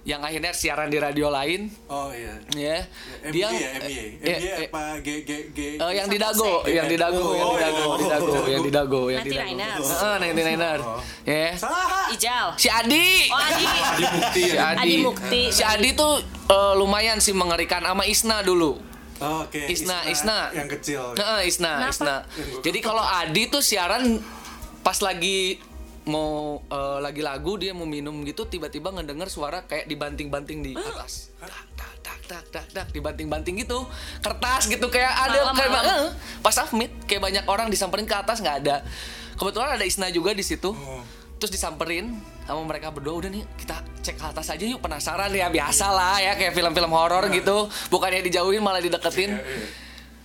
[0.00, 2.78] yang akhirnya siaran di radio lain Oh iya ya
[3.26, 6.62] MY dia ya, MY eh, MY eh, apa G, G, G eh, yang di dago
[6.64, 9.34] yang di dago yang di dago Oh, di dago oh, yang di dago yang di
[9.34, 9.82] Nanti dago.
[9.82, 10.84] Heeh, Nanti Niners
[11.26, 11.46] ya
[12.14, 12.46] Ijal.
[12.54, 13.66] si Adi Oh, Adi.
[13.66, 14.78] Di bukti si ya Adi.
[14.80, 15.42] Adi Mukti.
[15.50, 18.78] Si Adi tuh eh, lumayan sih mengerikan sama Isna dulu.
[19.16, 20.52] Oh, Oke Isna, Isna.
[20.52, 21.92] Yang kecil Heeh, Isna, Kenapa?
[21.92, 22.16] Isna.
[22.60, 24.20] Jadi kalau Adi tuh siaran
[24.80, 25.56] pas lagi
[26.04, 31.34] mau eh, lagi lagu dia mau minum gitu tiba-tiba ngedenger suara kayak dibanting-banting di atas.
[31.36, 33.86] Tak, tak, tak, dak dak dak dibanting-banting gitu
[34.18, 35.86] kertas gitu kayak ada Malam, kayak malam.
[35.86, 38.82] eh, pas submit kayak banyak orang disamperin ke atas nggak ada
[39.34, 40.74] kebetulan ada Isna juga di situ
[41.36, 42.16] terus disamperin
[42.48, 46.16] sama mereka berdua udah nih kita cek ke atas aja yuk penasaran ya biasa lah
[46.22, 47.68] ya kayak film-film horor gitu.
[47.92, 49.36] Bukannya dijauhin malah dideketin.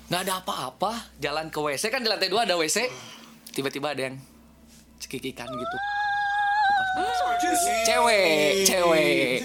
[0.07, 2.87] Nggak ada apa-apa jalan ke WC kan di lantai dua ada WC
[3.51, 4.15] tiba-tiba ada yang
[4.99, 5.77] cekikikan gitu.
[7.87, 9.43] Cewek cewek.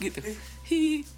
[0.00, 0.20] Gitu.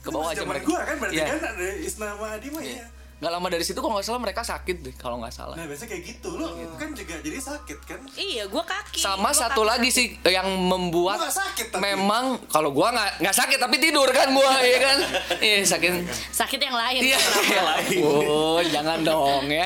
[0.02, 0.66] Ke bawah aja mereka.
[0.82, 1.26] kan berarti Iya.
[1.30, 4.94] kan ada Isna mah ya nggak lama dari situ kalau nggak salah mereka sakit deh
[4.94, 8.60] kalau nggak salah Nah biasanya kayak gitu lo kan juga jadi sakit kan Iya, gue
[8.62, 9.00] kaki.
[9.00, 9.96] sama Gua satu kaki lagi sakit.
[10.20, 11.80] sih yang membuat nggak sakit tapi.
[11.82, 14.98] memang kalau gua nggak nggak sakit tapi tidur kan gua ya kan
[15.38, 15.92] iya sakit
[16.30, 17.00] Sakit yang lain.
[17.02, 17.18] Iya,
[18.04, 19.64] oh jangan dong ya.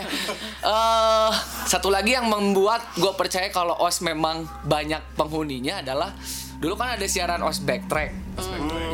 [0.60, 1.30] Eh
[1.66, 6.14] satu lagi yang membuat gue percaya kalau os memang banyak penghuninya adalah
[6.56, 8.14] dulu kan ada siaran os backtrack.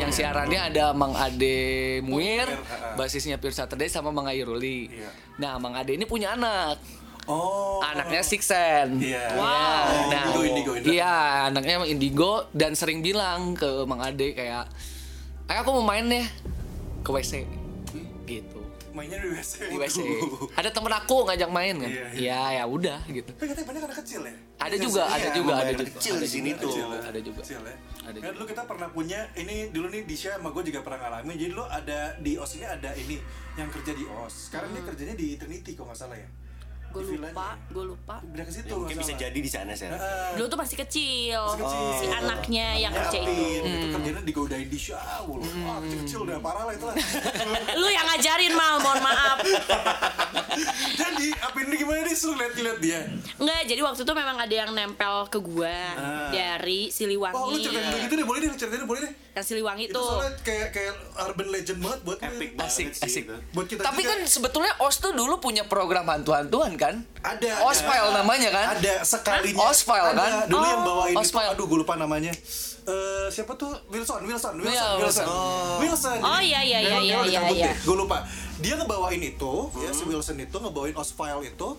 [0.07, 2.47] Yang siarannya ada Mang Ade Muir,
[2.95, 4.87] basisnya Pure Saturday sama Mang Airuli.
[4.87, 5.11] Iya.
[5.35, 6.79] Nah, Mang Ade ini punya anak.
[7.27, 9.03] Oh Anaknya Sixen.
[9.03, 9.35] Iya.
[9.35, 10.07] Wow.
[10.07, 10.95] Nah, Indigo, Indigo, Indigo.
[10.95, 11.15] Iya,
[11.51, 14.71] anaknya emang Indigo dan sering bilang ke Mang Ade kayak,
[15.51, 16.23] "Ayo aku mau main deh
[17.03, 17.43] ke WC."
[18.23, 18.56] Gitu.
[18.97, 19.97] Mainnya di WC Di WC.
[20.57, 21.85] Ada temen aku ngajak main kan?
[21.85, 23.29] Iya, Iya, ya udah gitu.
[23.29, 25.85] Tapi katanya banyak anak kecil ya Ada juga, ada juga, ada lumayan juga.
[25.93, 26.73] kecil ada di sini juga, tuh.
[26.73, 26.85] Ya.
[27.05, 27.39] Ada juga.
[27.45, 27.75] Kecil ya.
[28.01, 28.33] Ada kan juga.
[28.33, 31.65] dulu kita pernah punya ini dulu nih Disha sama gue juga pernah ngalamin jadi lo
[31.69, 33.15] ada di OS ini ada ini
[33.53, 36.29] yang kerja di OS sekarang dia kerjanya di Trinity kalau nggak salah ya
[36.97, 38.15] Gue lupa, gue lupa.
[38.19, 39.85] Pindah ke situ Ya, mungkin bisa jadi di sana sih.
[40.33, 41.37] Dulu tuh masih kecil.
[41.39, 41.87] Masih kecil.
[41.95, 43.29] Si anaknya yang kerja itu.
[43.29, 46.95] Yapin, itu kerjanya digodain di show Wah kecil-kecil udah parah lah itu lah
[47.79, 49.37] Lu yang ngajarin mal, mohon maaf.
[50.99, 52.99] Jadi Apin ini gimana nih Lu liat-liat dia
[53.37, 56.29] Enggak, jadi waktu itu memang ada yang nempel ke gua Ah.
[56.29, 57.33] dari Siliwangi.
[57.33, 60.17] Wah lu ceritain gitu deh boleh deh ceritain deh boleh deh Yang Siliwangi Itu tuh.
[60.17, 63.23] soalnya kayak kayak urban legend banget buat Epic banget Asik, sih asik.
[63.53, 64.09] Buat kita Tapi juga.
[64.11, 67.05] kan sebetulnya OS tuh dulu punya program hantu-hantuan kan?
[67.19, 68.17] ada Osfile ada.
[68.17, 68.67] namanya kan?
[68.73, 70.17] ada sekalinya Osfile ada.
[70.17, 70.31] kan?
[70.47, 70.87] dulu yang Oh.
[70.87, 71.49] bawain itu Osfile.
[71.49, 72.33] aduh gue lupa namanya
[72.87, 75.77] Eh siapa tuh Wilson Wilson Wilson Iya, Wilson Wilson.
[75.77, 77.71] Wilson Oh, iya, iya, iya, iya, iya, iya.
[77.75, 78.23] gue lupa
[78.57, 81.69] dia ngebawain itu ya si Wilson itu ngebawain Osfile itu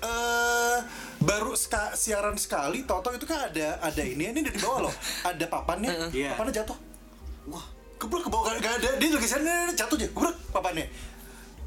[0.00, 0.78] eh
[1.18, 5.44] baru ska- siaran sekali toto itu kan ada ada ini ini dari bawah loh ada
[5.44, 6.34] papannya Iya.
[6.34, 6.78] papannya jatuh
[7.46, 8.90] wah kebruk ke bawah gak ada.
[8.96, 10.86] Dia lagi siaran jatuh aja kebruk papannya.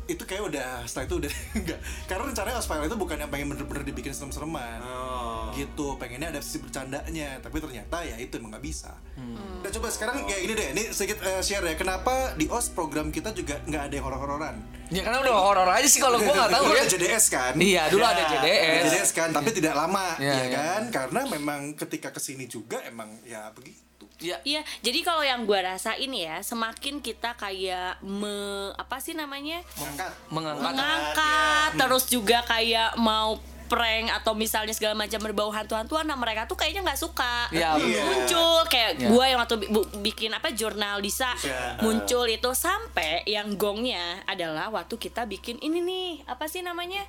[0.08, 3.84] Itu kayak udah setelah itu udah enggak karena rencananya Osfile itu bukan yang pengen bener-bener
[3.84, 4.80] dibikin serem-sereman.
[4.80, 5.52] Oh.
[5.52, 7.44] gitu pengennya ada sisi bercandanya.
[7.44, 8.96] Tapi ternyata ya itu emang nggak bisa.
[9.20, 9.60] Hmm.
[9.60, 11.76] dan coba sekarang ya ini deh ini sedikit eh, share ya.
[11.76, 14.56] Kenapa di os program kita juga nggak ada yang horor-hororan?
[14.88, 16.76] Ya karena udah horor aja sih kalau gua nggak tahu ya.
[16.78, 17.54] ada JDS kan?
[17.58, 18.84] Iya, dulu Ya, ada JDS.
[18.88, 20.56] JDS kan tapi tidak lama Iya, ya iya.
[20.56, 20.82] kan?
[20.88, 23.84] Karena memang ketika ke sini juga emang ya begitu
[24.18, 28.34] Ya, Iya, jadi kalau yang gua rasain ya, semakin kita kayak me
[28.74, 29.62] apa sih namanya?
[29.78, 36.16] mengangkat mengangkat mengangkat terus juga kayak mau prank atau misalnya segala macam berbau hantu-hantuan nah
[36.16, 38.00] mereka tuh kayaknya nggak suka Iya, Iya.
[38.02, 39.08] muncul kayak Iya.
[39.12, 39.56] gua yang waktu
[40.00, 41.84] bikin apa jurnal Disa Iya.
[41.84, 47.04] muncul itu sampai yang gongnya adalah waktu kita bikin ini nih apa sih namanya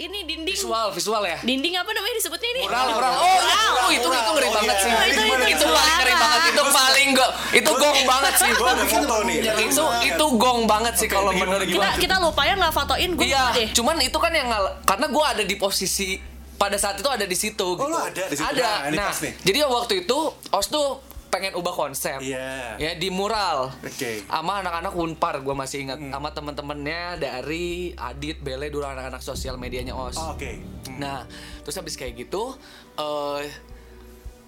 [0.00, 1.38] ini dinding visual, visual ya.
[1.40, 3.12] dinding apa namanya disebutnya ini Mural, mural.
[3.12, 3.68] Oh, Mural.
[3.76, 4.80] oh, itu itu ngeri Oh, banget iya.
[4.80, 4.90] sih.
[4.90, 6.40] Itu- itu- itu itu paling ngeri banget.
[6.48, 8.48] Itu paling go, itu gong banget sih.
[8.48, 9.38] Nih.
[9.64, 11.98] Itu itu gong banget sih kalau menurut kita gua.
[11.98, 14.48] kita lupa ya nggak fotoin gue Iya, cuman itu kan yang
[14.82, 16.16] karena gua ada di posisi
[16.54, 17.84] pada saat itu ada di situ gitu.
[17.84, 18.42] lu ada di situ?
[18.44, 18.90] Ada.
[18.90, 19.32] Nah, Nah, nih.
[19.42, 20.18] jadi waktu itu
[20.50, 22.20] OS tuh pengen ubah konsep.
[22.24, 22.80] Iya.
[22.80, 23.72] Ya di mural.
[23.84, 24.24] Oke.
[24.24, 29.92] Sama anak-anak Unpar gua masih ingat sama temen-temennya dari Adit, Bele dulu anak-anak sosial medianya
[29.92, 30.16] OS.
[30.16, 30.50] Oh, oke
[30.88, 31.04] Hmm.
[31.04, 31.28] Nah,
[31.62, 32.56] terus habis kayak gitu,
[32.96, 33.44] eh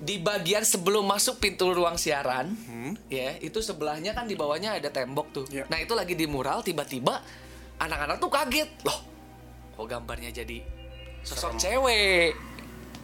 [0.01, 2.57] di bagian sebelum masuk pintu ruang siaran,
[3.13, 5.45] ya itu sebelahnya kan di bawahnya ada tembok tuh.
[5.53, 5.69] Iya.
[5.69, 7.21] Nah itu lagi di mural, tiba-tiba
[7.77, 8.97] anak-anak tuh kaget, loh,
[9.77, 10.65] kok gambarnya jadi
[11.21, 12.33] sosok cewek,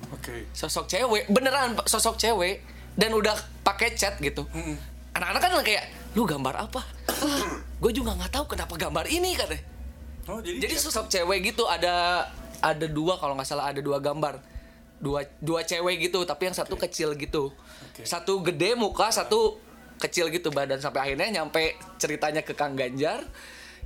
[0.09, 2.65] oke sosok cewek, beneran sosok cewek,
[2.97, 4.49] dan udah pakai cat gitu.
[5.13, 5.85] Anak-anak kan kayak,
[6.17, 6.83] lu gambar apa?
[7.81, 9.65] Gue juga nggak tahu kenapa gambar ini katanya.
[10.27, 12.27] oh jadi Jadi sosok cewek gitu ada
[12.59, 14.41] ada dua kalau nggak salah ada dua gambar.
[14.97, 17.53] Dua dua cewek gitu, tapi yang satu kecil gitu.
[17.93, 18.09] Oke.
[18.09, 19.61] Satu gede muka, satu
[19.97, 23.25] kecil gitu badan sampai akhirnya nyampe ceritanya ke Kang Ganjar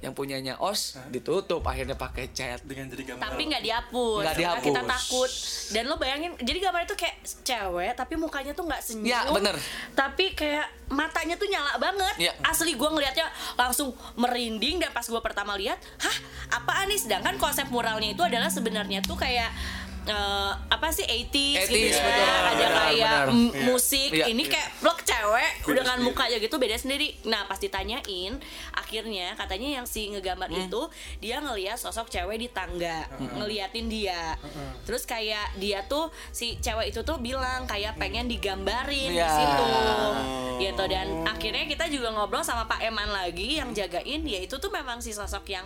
[0.00, 2.60] yang punyanya OS ditutup akhirnya pakai cat.
[2.62, 4.88] dengan jadi gambar tapi nggak dihapus Nggak Karena kita dihapus.
[4.88, 5.30] takut
[5.70, 9.54] dan lo bayangin jadi gambar itu kayak cewek tapi mukanya tuh nggak senyum Ya, bener.
[9.92, 12.32] tapi kayak matanya tuh nyala banget Ya.
[12.42, 16.16] asli gue ngelihatnya langsung merinding dan pas gue pertama lihat hah
[16.54, 19.52] apaan nih sedangkan konsep muralnya itu adalah sebenarnya tuh kayak
[20.02, 22.02] eh, apa sih 80s, 80s, gitu ya.
[22.02, 22.24] betul.
[22.40, 23.26] Ada Benar, kayak benar.
[23.30, 24.10] m- musik.
[24.10, 24.24] Iya.
[24.26, 27.08] Ini kayak vlog cewek dengan mukanya gitu beda sendiri.
[27.24, 28.32] Nah, pas ditanyain,
[28.72, 30.66] akhirnya katanya yang si ngegambar Hmm.
[30.66, 30.82] itu
[31.18, 34.34] dia ngeliat sosok cewek di tangga, ngeliatin dia.
[34.82, 39.28] Terus kayak dia tuh si cewek itu tuh bilang kayak pengen digambarin di Iya.
[39.28, 39.68] situ.
[40.60, 44.68] Gitu dan akhirnya kita juga ngobrol sama Pak Eman lagi yang jagain ya itu tuh
[44.68, 45.64] memang si sosok yang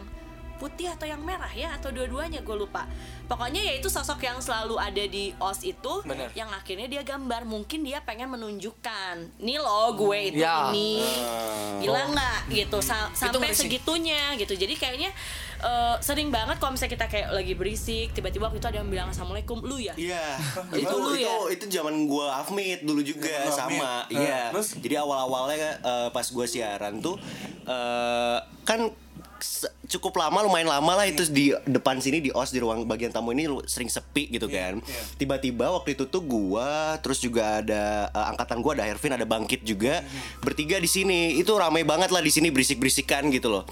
[0.54, 2.86] putih atau yang merah ya atau dua-duanya gue lupa.
[3.24, 6.28] Pokoknya ya itu sosok yang selalu ada di os itu Bener.
[6.32, 7.42] yang akhirnya dia gambar.
[7.44, 10.68] Mungkin dia pengen menunjukkan nih loh gue itu Ya.
[10.68, 11.00] ini.
[11.80, 12.78] Gila nggak gitu.
[12.78, 14.52] Sa- sampai segitunya gitu.
[14.52, 15.10] Jadi kayaknya
[15.56, 19.08] eh, sering banget kalau misalnya kita kayak lagi berisik tiba-tiba waktu itu ada yang bilang
[19.08, 19.96] assalamualaikum lu ya?
[19.96, 20.36] Iya,
[20.70, 21.34] Itu itu lu itu ya?
[21.50, 24.04] itu zaman gua Afmit dulu juga sama.
[24.06, 24.52] Iya.
[24.52, 24.76] Nah, terus?
[24.76, 27.16] Jadi awal-awalnya eh, pas gua siaran tuh
[27.64, 28.80] eh, kan
[29.88, 33.34] cukup lama lumayan lama lah itu di depan sini di os di ruang bagian tamu
[33.36, 34.80] ini sering sepi gitu kan.
[34.80, 35.00] iya.
[35.20, 39.62] Tiba-tiba waktu itu tuh gua terus juga ada eh, angkatan gua ada Hervin ada Bangkit
[39.66, 40.02] juga
[40.40, 41.36] bertiga di sini.
[41.36, 43.64] Itu ramai banget lah di sini berisik-berisikan gitu loh.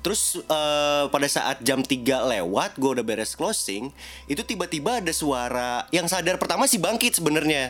[0.00, 3.92] Terus eh, pada saat jam 3 lewat, gue udah beres closing,
[4.24, 7.68] itu tiba-tiba ada suara yang sadar pertama si bangkit sebenarnya.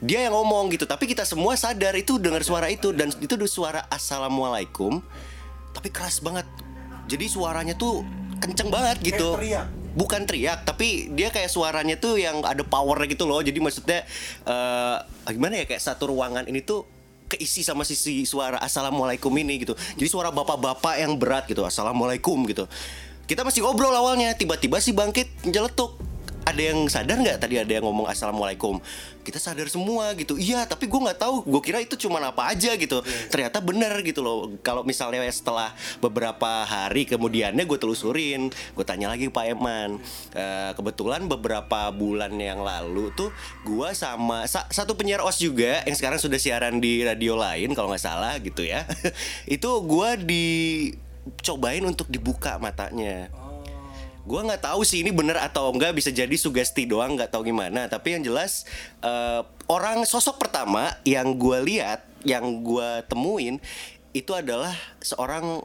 [0.00, 3.84] Dia yang ngomong gitu, tapi kita semua sadar itu dengar suara itu dan itu suara
[3.92, 5.04] assalamualaikum,
[5.76, 6.48] tapi keras banget.
[7.06, 8.02] Jadi suaranya tuh
[8.42, 9.34] kenceng banget gitu.
[9.34, 9.66] Kayak teriak.
[9.96, 13.40] Bukan teriak, tapi dia kayak suaranya tuh yang ada power gitu loh.
[13.40, 14.04] Jadi maksudnya
[14.44, 16.84] eh gimana ya kayak satu ruangan ini tuh
[17.26, 19.72] keisi sama sisi suara assalamualaikum ini gitu.
[19.96, 22.68] Jadi suara bapak-bapak yang berat gitu, assalamualaikum gitu.
[23.26, 25.98] Kita masih ngobrol awalnya, tiba-tiba si bangkit nyeletuk.
[26.46, 28.78] Ada yang sadar nggak tadi ada yang ngomong assalamualaikum?
[29.26, 30.38] Kita sadar semua gitu.
[30.38, 31.42] Iya, tapi gue nggak tahu.
[31.42, 33.02] Gue kira itu cuma apa aja gitu.
[33.34, 34.54] Ternyata bener gitu loh.
[34.62, 39.98] Kalau misalnya setelah beberapa hari kemudiannya gue telusurin, gue tanya lagi ke Pak Eman.
[40.38, 43.34] Eh, kebetulan beberapa bulan yang lalu tuh
[43.66, 47.90] gue sama sa- satu penyiar os juga yang sekarang sudah siaran di radio lain kalau
[47.90, 48.86] nggak salah gitu ya.
[49.50, 53.34] itu gue dicobain untuk dibuka matanya.
[54.26, 57.86] Gua nggak tahu sih ini bener atau enggak bisa jadi sugesti doang nggak tahu gimana.
[57.86, 58.66] Tapi yang jelas
[59.00, 63.62] eh, orang sosok pertama yang gua lihat yang gua temuin
[64.10, 65.62] itu adalah seorang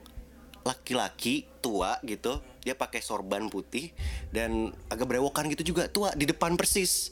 [0.61, 2.41] laki-laki tua gitu.
[2.61, 3.89] Dia pakai sorban putih
[4.29, 7.09] dan agak berewokan gitu juga tua di depan persis.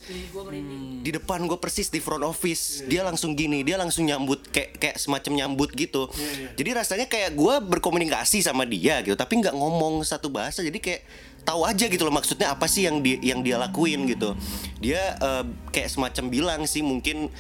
[1.02, 2.86] Di depan gue persis di front office.
[2.86, 6.06] Dia langsung gini dia langsung nyambut kayak kayak semacam nyambut gitu.
[6.54, 10.62] Jadi rasanya kayak gue berkomunikasi sama dia gitu tapi nggak ngomong satu bahasa.
[10.62, 11.02] Jadi kayak
[11.44, 14.36] tahu aja gitu loh maksudnya apa sih yang dia yang dia lakuin gitu.
[14.80, 17.32] Dia eh, kayak semacam bilang sih mungkin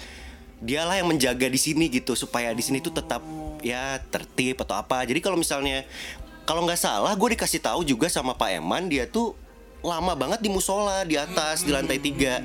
[0.60, 3.24] dialah yang menjaga di sini gitu supaya di sini tuh tetap
[3.64, 5.04] ya tertib atau apa.
[5.08, 5.88] Jadi kalau misalnya
[6.44, 9.38] kalau nggak salah gue dikasih tahu juga sama Pak Eman dia tuh
[9.80, 12.44] lama banget di musola di atas di lantai tiga.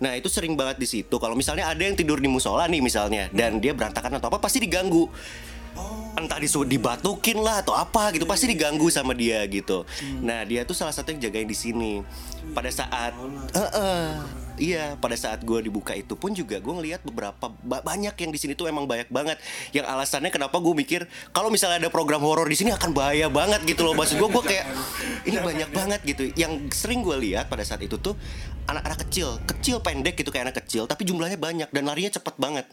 [0.00, 1.12] Nah itu sering banget di situ.
[1.20, 4.64] Kalau misalnya ada yang tidur di musola nih misalnya dan dia berantakan atau apa pasti
[4.64, 5.04] diganggu
[6.18, 9.88] entah disuruh dibatukin lah atau apa gitu pasti diganggu sama dia gitu
[10.20, 11.92] nah dia tuh salah satu yang jagain di sini
[12.52, 13.12] pada saat
[13.54, 14.40] Heeh.
[14.60, 18.36] Iya, pada saat gue dibuka itu pun juga gue ngelihat beberapa ba- banyak yang di
[18.36, 19.40] sini tuh emang banyak banget.
[19.72, 23.64] Yang alasannya kenapa gue mikir kalau misalnya ada program horor di sini akan bahaya banget
[23.64, 23.96] gitu loh.
[23.96, 24.68] Maksud gue gue kayak
[25.24, 26.22] ini banyak banget gitu.
[26.36, 28.12] Yang sering gue lihat pada saat itu tuh
[28.68, 32.68] anak-anak kecil, kecil pendek gitu kayak anak kecil, tapi jumlahnya banyak dan larinya cepet banget.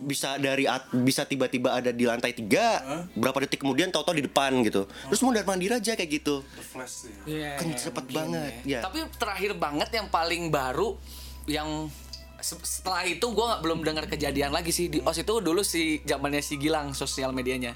[0.00, 2.80] Bisa dari at- bisa tiba-tiba ada di lantai tiga,
[3.12, 4.86] berapa detik kemudian tahu-tahu di depan gitu.
[4.86, 6.40] Terus mondar mandir aja kayak gitu.
[6.64, 7.14] Flash sih.
[7.24, 8.52] Iya, Kan cepet banget.
[8.62, 8.80] Ya.
[8.80, 10.94] Tapi terakhir banget yang paling baru
[11.44, 11.90] yang
[12.38, 15.98] se- setelah itu gue nggak belum dengar kejadian lagi sih di os itu dulu si
[16.00, 17.74] zamannya si Gilang sosial medianya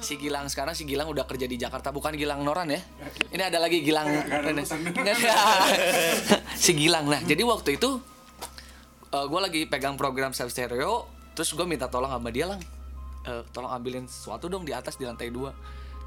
[0.00, 2.82] si Gilang sekarang si Gilang udah kerja di Jakarta bukan Gilang Noran ya
[3.28, 4.62] ini ada lagi Gilang Nggak ada.
[6.58, 8.02] si Gilang nah jadi waktu itu
[9.10, 12.60] gue lagi pegang program self stereo terus gue minta tolong sama dia lang
[13.20, 15.52] Eh, tolong ambilin sesuatu dong di atas di lantai dua.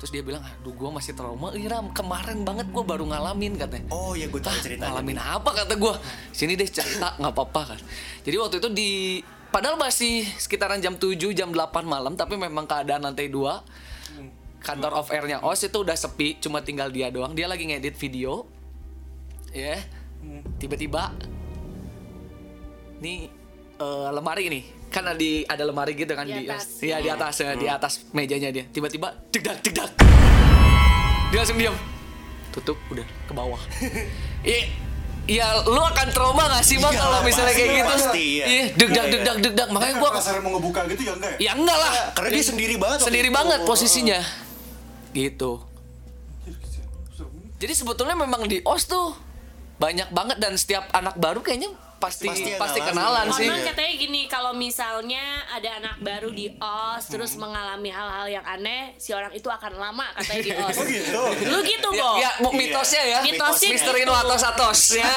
[0.02, 3.86] Terus dia bilang aduh gue masih trauma Ih, Ram kemarin banget gue baru ngalamin katanya.
[3.94, 4.98] Oh ya gue tahu "Hah, ceritanya.
[4.98, 5.50] ngalamin apa?
[5.54, 5.94] kata gue
[6.34, 7.80] sini deh cerita nggak apa-apa kan.
[8.26, 8.90] Jadi waktu itu di
[9.54, 13.62] padahal masih sekitaran jam 7 jam 8 malam tapi memang keadaan lantai dua
[14.58, 17.38] kantor off airnya os itu udah sepi cuma tinggal dia doang.
[17.38, 18.50] Dia lagi ngedit video
[19.54, 19.78] ya.
[20.58, 21.14] Tiba-tiba
[23.06, 23.43] nih
[23.76, 26.78] eh, lemari nih kan ada di ada lemari gitu kan Di di atas.
[26.80, 29.90] iya di atas ya, di atas mejanya dia tiba-tiba degdak degdak
[31.30, 31.74] dia langsung diam
[32.52, 33.58] tutup udah ke bawah
[34.44, 34.68] Iya,
[35.24, 37.94] Iya, lu akan trauma gak sih bang Iya, kalau misalnya pasti, kayak gitu?
[37.96, 38.46] pasti, iya.
[38.46, 39.68] Iya, degdak, Iya, degdak, degdak.
[39.72, 41.38] Makanya Gua kasar mau ngebuka gitu ya enggak ya?
[41.40, 41.92] ya enggak lah.
[42.12, 43.34] Karena dia sendiri banget Sendiri itu.
[43.34, 44.20] banget posisinya.
[45.10, 45.52] Gitu.
[47.56, 49.16] Jadi sebetulnya memang di OS tuh
[49.76, 51.72] banyak banget dan setiap anak baru kayaknya
[52.04, 53.24] pasti Pasti pasti, kenalan.
[53.24, 58.28] kenalan sih Konon katanya gini, kalau misalnya ada anak baru di OS terus mengalami hal-hal
[58.30, 60.76] yang aneh, si orang itu akan lama katanya di OS.
[60.76, 61.22] Oh gitu.
[61.46, 62.10] Lu gitu, Ya, Bo.
[62.18, 63.20] ya, mu- mitosnya ya.
[63.22, 64.10] Mitosnya Misteri gitu.
[64.10, 65.08] no atos atos ya.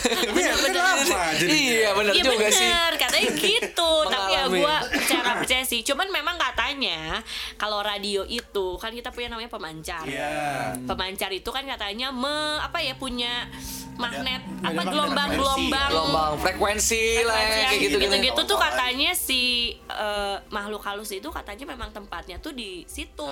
[0.00, 1.52] Tapi ya kan lama jadi.
[1.52, 2.64] iya benar Iya juga sih.
[2.64, 3.92] bener, katanya gitu.
[4.06, 5.80] Tapi ya gue percaya percaya sih.
[5.82, 7.20] Cuman memang katanya
[7.56, 10.04] kalau radio itu kan kita punya namanya pemancar.
[10.06, 10.74] Iya.
[10.82, 13.48] Pemancar itu kan katanya me apa ya punya
[13.96, 18.16] magnet Ada apa gelombang-gelombang Gelombang frekuensi lah ya, kayak gitu gitu.
[18.20, 23.26] gitu tuh katanya si eh, makhluk halus itu katanya memang tempatnya tuh di situ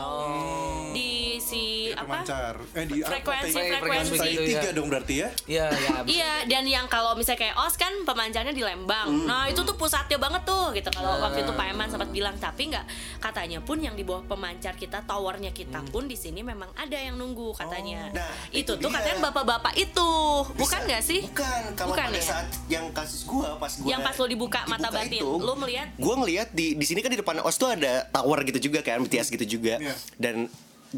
[0.95, 2.55] di si Di apa pemancar.
[2.75, 4.73] Eh di frekuensi frekuensi Tai gitu, tiga ya.
[4.73, 5.29] dong berarti ya.
[5.45, 5.91] Iya, iya.
[6.05, 9.09] Iya, dan yang kalau misalnya kayak OS kan pemancarnya di Lembang.
[9.11, 9.27] Hmm.
[9.27, 10.89] Nah, itu tuh pusatnya banget tuh gitu.
[10.95, 12.87] Kalau waktu itu Pak Eman sempat bilang, tapi nggak
[13.21, 17.19] katanya pun yang di bawah pemancar kita, towernya kita pun di sini memang ada yang
[17.19, 18.09] nunggu katanya.
[18.11, 20.11] Oh, nah, itu, itu tuh katanya bapak-bapak itu.
[20.57, 21.21] Bukan nggak sih?
[21.29, 21.63] Bukan.
[21.75, 22.24] Kalau Bukan pada ya?
[22.25, 25.89] Saat yang kasus gua pas gua Yang pas lo dibuka mata batin, lo melihat?
[25.97, 28.99] Gua ngelihat di di sini kan di depan OS tuh ada tower gitu juga kan,
[28.99, 29.77] BTS gitu juga.
[29.77, 29.95] Iya.
[30.17, 30.49] Dan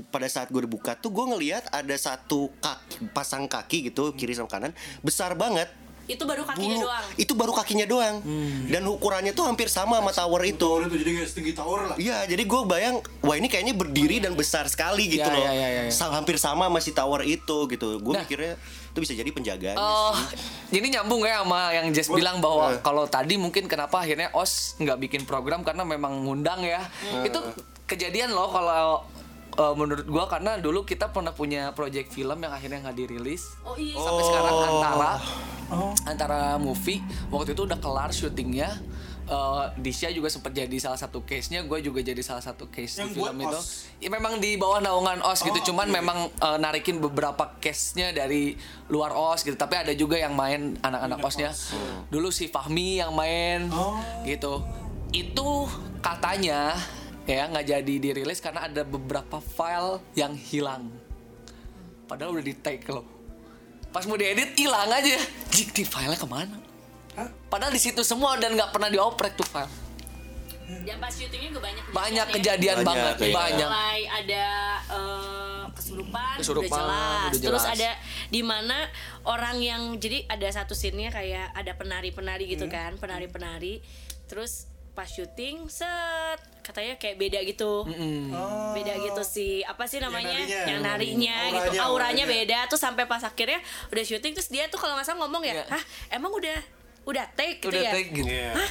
[0.07, 4.45] pada saat gue dibuka tuh gue ngelihat ada satu kaki, pasang kaki gitu kiri sama
[4.45, 5.73] kanan besar banget
[6.05, 7.07] Itu baru kakinya bulu doang.
[7.17, 8.17] itu baru kakinya doang
[8.69, 11.97] dan ukurannya tuh hampir sama sama tower itu Tower itu jadi kayak setinggi tower lah.
[11.97, 15.51] Iya, jadi gue bayang, wah ini kayaknya berdiri dan besar sekali gitu Ya, loh, ya,
[15.51, 16.07] ya, ya, ya.
[16.13, 17.99] Hampir sama sama si tower itu gitu.
[17.99, 18.23] Gue Nah.
[18.23, 18.55] mikirnya
[18.97, 19.77] itu bisa jadi penjaganya.
[19.77, 20.81] Oh, sih.
[20.81, 22.81] ini nyambung ya sama yang Jess bilang bahwa Eh.
[22.81, 26.81] kalau tadi mungkin kenapa akhirnya OS nggak bikin program karena memang ngundang ya.
[27.21, 27.45] Itu
[27.85, 29.05] kejadian loh kalau
[29.53, 33.53] eh, menurut gua karena dulu kita pernah punya project film yang akhirnya nggak dirilis.
[33.69, 34.01] Oh iya.
[34.01, 35.13] Sampai sekarang antara
[36.07, 38.81] antara movie waktu itu udah kelar syutingnya.
[39.27, 43.11] Eh, Disha juga sempat jadi salah satu case-nya, gue juga jadi salah satu case Yang
[43.11, 43.59] di film itu.
[43.59, 43.67] OS?
[43.99, 45.95] Ya memang di bawah naungan OS gitu, Oh, cuman oke.
[45.95, 48.55] memang eh, narikin beberapa case-nya dari
[48.87, 49.55] luar OS gitu.
[49.55, 51.51] Tapi ada juga yang main anak-anak OS-nya.
[52.07, 53.99] Dulu si Fahmi yang main Oh.
[54.23, 54.63] gitu.
[55.11, 55.67] Itu
[55.99, 56.79] katanya
[57.25, 60.87] ya nggak jadi dirilis karena ada beberapa file yang hilang.
[62.07, 63.03] Padahal udah di take loh.
[63.91, 65.19] Pas mau diedit hilang aja.
[65.51, 66.55] Jik di filenya ke mana?
[67.17, 67.29] Hah?
[67.47, 69.73] Padahal di situ semua dan nggak pernah dioprek tuh file.
[70.83, 72.35] Dan pas syutingnya gue banyak Banyak ya.
[72.35, 73.35] kejadian Banyak, banget, iya.
[73.35, 73.69] banyak.
[73.69, 74.47] mulai ada
[74.89, 77.31] eh, kesurupan, Kesurupan, udah jelas.
[77.31, 77.77] udah Terus jelas.
[77.77, 77.91] ada
[78.29, 78.77] di mana
[79.25, 82.53] orang yang jadi ada satu scene-nya kayak ada penari-penari Hmm.
[82.53, 83.79] gitu kan, penari-penari.
[84.27, 87.87] Terus pas syuting set katanya kayak beda gitu.
[87.87, 88.73] Oh.
[88.73, 89.63] Beda gitu sih.
[89.63, 90.35] Apa sih namanya?
[90.35, 90.67] narinya.
[90.67, 91.69] Yang narinya gitu.
[91.71, 92.25] Auranya, Auranya, auranya.
[92.27, 95.55] beda tuh sampai pas akhirnya udah syuting terus dia tuh kalau nggak salah ngomong ya,
[95.55, 95.65] Iya.
[95.69, 96.59] "Hah, emang udah
[97.07, 98.27] udah take gitu Udah ya?" take gitu.
[98.27, 98.53] Iya.
[98.53, 98.71] Hah?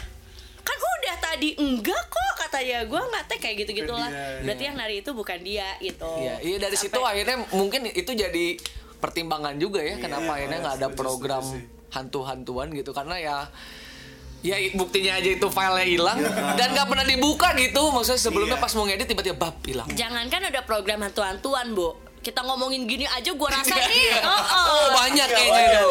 [0.61, 4.05] Kan udah tadi enggak kok katanya gue nggak teh kayak gitu gitulah.
[4.05, 6.11] Bukan dia, Berarti yang nari itu bukan dia gitu.
[6.17, 8.45] Iya, iya dari situ Sampai- akhirnya mungkin itu jadi
[8.95, 11.43] pertimbangan juga ya kenapa akhirnya nggak ada setuju, program
[11.91, 13.37] hantu-hantuan gitu karena ya
[14.41, 16.17] ya buktinya aja itu filenya hilang
[16.55, 18.63] dan nggak pernah dibuka gitu maksudnya sebelumnya Iya.
[18.63, 21.93] pas mau ngedit tiba-tiba bab hilang Jangankan ada program hantu-hantuan, Bu.
[22.25, 24.01] Kita ngomongin gini aja gue rasa Iya, nih.
[24.09, 24.17] iya.
[24.25, 24.65] oh, oh.
[24.65, 25.89] oh banyak kayaknya itu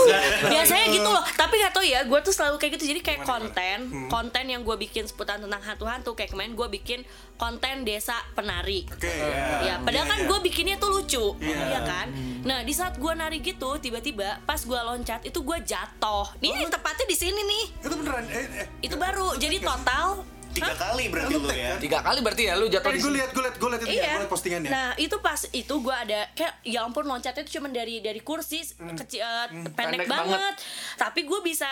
[0.51, 1.23] Biasanya gitu loh.
[1.23, 2.91] Tapi gak tau ya, gue tuh selalu kayak gitu.
[2.91, 4.09] Jadi kayak konten, Hmm.
[4.11, 6.13] konten yang gue bikin seputar tentang hantu-hantu.
[6.13, 7.01] Kayak kemarin gue bikin
[7.35, 8.83] konten desa penari.
[8.89, 9.39] Oke, ya.
[9.63, 10.27] Ya, padahal Iya, kan iya.
[10.27, 11.59] gue bikinnya tuh lucu, Iya.
[11.69, 12.11] iya kan?
[12.43, 16.27] Nah, di saat gue nari gitu, tiba-tiba pas gue loncat itu gue jatuh.
[16.41, 17.65] Nih tepatnya di sini nih.
[17.81, 18.67] Itu beneran eh, eh.
[18.81, 19.37] Itu baru.
[19.37, 21.75] Jadi total Tiga kali berarti lu ya.
[21.77, 23.91] tiga kali berarti ya lu jatuh Eh, di gue lihat, gue lihat, gue lihat itu
[23.91, 24.13] ya, Iya.
[24.17, 24.71] gue postingannya.
[24.71, 28.63] Nah itu pas itu gue ada kayak ya ampun loncatnya itu cuma dari dari kursi
[28.95, 30.31] kecil eh, pendek, Pendek banget.
[30.31, 30.55] banget.
[30.97, 31.67] Tapi gue bisa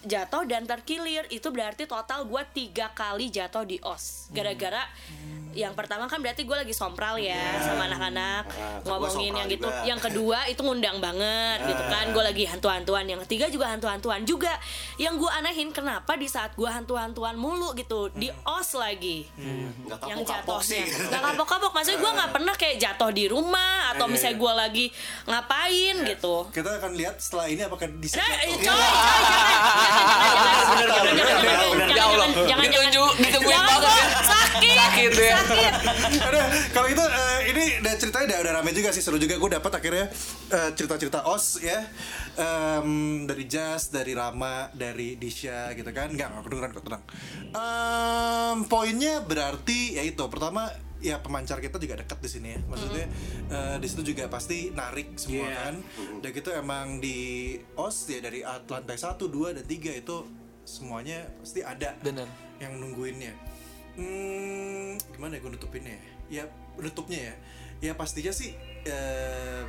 [0.00, 4.88] jatuh dan terkilir itu berarti total gue tiga kali jatuh di os gara-gara
[5.52, 9.64] yang pertama kan berarti gue lagi sompral ya sama anak-anak Ah, kan ngomongin yang gitu.
[9.64, 9.82] juga.
[9.82, 13.04] yang kedua itu ngundang banget gitu kan gue lagi hantu-hantuan.
[13.04, 14.22] Yang ketiga juga hantu-hantuan.
[14.22, 14.52] Juga
[14.96, 19.26] yang gue anehin kenapa di saat gue hantu-hantuan mulu gitu di os lagi.
[19.36, 20.62] Nggak yang jatuhnya.
[20.62, 20.84] sih.
[20.86, 21.70] nggak kapok-kapok.
[21.72, 23.58] Maksudnya gue nggak pernah kayak jatuh di rumah
[23.90, 24.40] atau Iya, misalnya iya.
[24.40, 24.86] gue lagi
[25.24, 26.34] ngapain gitu.
[26.48, 29.22] Kita akan lihat setelah ini apakah di Nah, eh, coy, coy, jangan,
[29.80, 33.98] jangan, jangan, jangan, jangan, jangan, Ya jangan, jangan, ditunjuk- jangan, ditungguin jangan, banget Bo.
[35.20, 35.39] ya.
[35.46, 35.72] Sakit.
[36.26, 39.36] Aduh, kalau itu eh, ini udah ceritanya udah, udah rame juga sih seru juga.
[39.40, 40.06] Gue dapat akhirnya
[40.52, 41.86] eh, cerita-cerita os ya.
[42.36, 46.12] Em, dari Jas, dari Rama, dari Disha gitu kan.
[46.12, 47.04] Nggak nggak kedengeran kok tenang.
[47.54, 50.24] Em, poinnya berarti ya itu.
[50.28, 52.60] Pertama ya pemancar kita juga dekat di sini ya.
[52.68, 53.06] Maksudnya
[53.50, 55.74] eh, di situ juga pasti narik semua kan.
[56.20, 60.16] Dan gitu emang di os ya dari lantai 1, 2 dan 3 itu
[60.70, 62.28] semuanya pasti ada Bener.
[62.62, 63.34] yang nungguinnya
[63.96, 66.02] hmm, gimana ya gue nutupinnya ya?
[66.30, 66.42] Ya
[66.78, 67.34] nutupnya ya.
[67.80, 68.52] Ya pastinya sih
[68.84, 69.62] eh,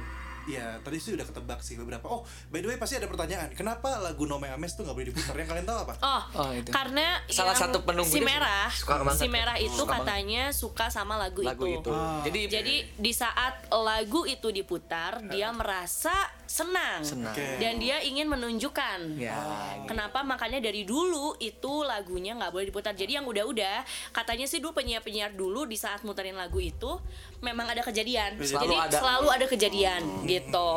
[0.44, 2.06] ya tadi sih udah ketebak sih beberapa.
[2.06, 3.52] Oh, by the way pasti ada pertanyaan.
[3.52, 5.34] Kenapa lagu No Me Ames tuh nggak boleh diputar?
[5.34, 5.94] Yang kalian tahu apa?
[6.00, 6.70] Oh, Oh, itu.
[6.70, 9.16] karena Salah satu penunggu si merah, suka banget.
[9.16, 10.02] si merah itu Suka banget.
[10.04, 11.90] katanya suka sama lagu, lagu itu.
[11.90, 12.22] Ah.
[12.24, 16.14] Jadi Jadi di saat lagu itu diputar, dia merasa
[16.44, 17.32] senang, Senang.
[17.32, 17.58] Oke.
[17.58, 19.00] dan dia ingin menunjukkan.
[19.16, 19.38] ya.
[19.86, 22.92] Kenapa makanya dari dulu itu lagunya nggak boleh diputar.
[22.92, 27.00] Jadi yang udah-udah katanya sih dulu penyiar-penyiar dulu di saat muterin lagu itu
[27.42, 28.38] memang ada kejadian.
[28.38, 28.98] Selalu Jadi ada.
[28.98, 30.72] selalu ada kejadian gitu.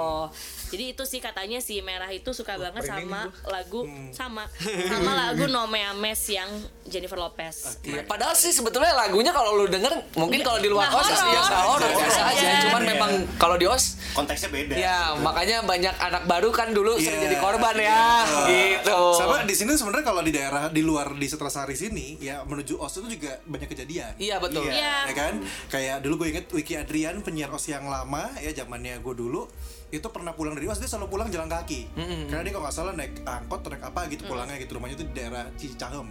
[0.66, 4.42] Jadi itu sih katanya si Merah itu suka banget sama lagu sama
[4.90, 6.50] sama lagu No Me Ames yang
[6.82, 7.78] Jennifer Lopez.
[7.80, 11.20] Iya, padahal sih sebetulnya lagunya kalau lu denger mungkin kalau di luar Nggak os ya
[11.22, 12.42] biasa horor Biasa aja.
[12.42, 12.50] aja.
[12.64, 14.74] Cuman memang kalau di os Konteksnya beda.
[14.74, 17.24] ya makanya banyak anak baru kan dulu sering Iya.
[17.24, 18.02] jadi korban ya
[18.48, 18.98] gitu.
[19.14, 22.98] Sama di sini sebenarnya kalau di daerah di luar di Setrasari sini ya menuju OS
[22.98, 24.12] itu juga banyak kejadian.
[24.16, 24.66] Iya, betul.
[24.66, 25.06] Iya.
[25.06, 25.34] Ya kan?
[25.68, 29.44] Kayak dulu gue inget Wiki Adrian penyiar OS yang lama ya zamannya gue dulu
[29.90, 31.86] itu pernah pulang dari OS dia selalu pulang jalan kaki.
[32.26, 35.06] Karena dia kalau nggak salah naik angkot atau naik apa gitu pulangnya gitu rumahnya itu
[35.06, 36.08] di daerah Cicahem.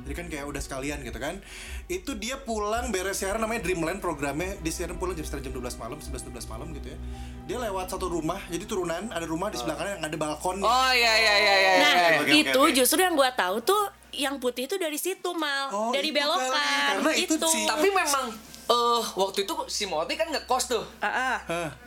[0.00, 1.42] Jadi kan kayak udah sekalian gitu kan.
[1.86, 5.66] Itu dia pulang beres siaran namanya Dreamland programnya di siaran pulang jam setengah jam 12
[5.76, 6.98] malam 11 12 malam gitu ya.
[7.44, 10.56] Dia lewat satu rumah jadi turunan ada rumah di sebelah kanan yang ada balkon.
[10.60, 11.72] Oh iya iya iya iya.
[11.74, 12.08] Nah, iya.
[12.14, 12.70] oke, oke, itu oke.
[12.72, 13.82] justru yang gua tahu tuh
[14.14, 17.02] yang putih itu dari situ mal, Oh, dari itu belokan.
[17.02, 18.30] Karena itu sih- Tapi memang
[18.64, 20.84] eh waktu itu si Moti kan ngekos tuh.
[21.02, 21.40] Hah.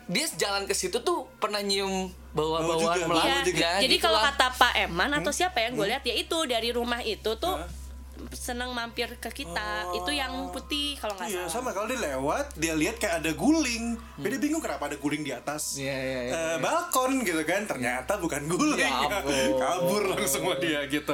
[0.07, 2.85] Dia jalan ke situ tuh pernah nyium bau melati.
[2.85, 3.67] Iya, juga.
[3.77, 6.69] Ya, jadi gitu kalau kata Pak Eman atau siapa yang gue lihat ya itu dari
[6.69, 7.86] rumah itu tuh Hah?
[8.31, 9.91] Seneng mampir ke kita.
[9.93, 11.51] Itu yang putih kalau nggak Iya salah.
[11.51, 13.95] sama kalau dia lewat dia lihat kayak ada guling.
[14.17, 15.83] Dia bingung kenapa ada guling di atas Hmm.
[15.83, 17.63] Iya, iya, iya, eh, balkon gitu kan.
[17.63, 18.95] Ternyata bukan guling.
[19.03, 19.19] Ya.
[19.61, 21.13] Kabur langsung sama dia gitu.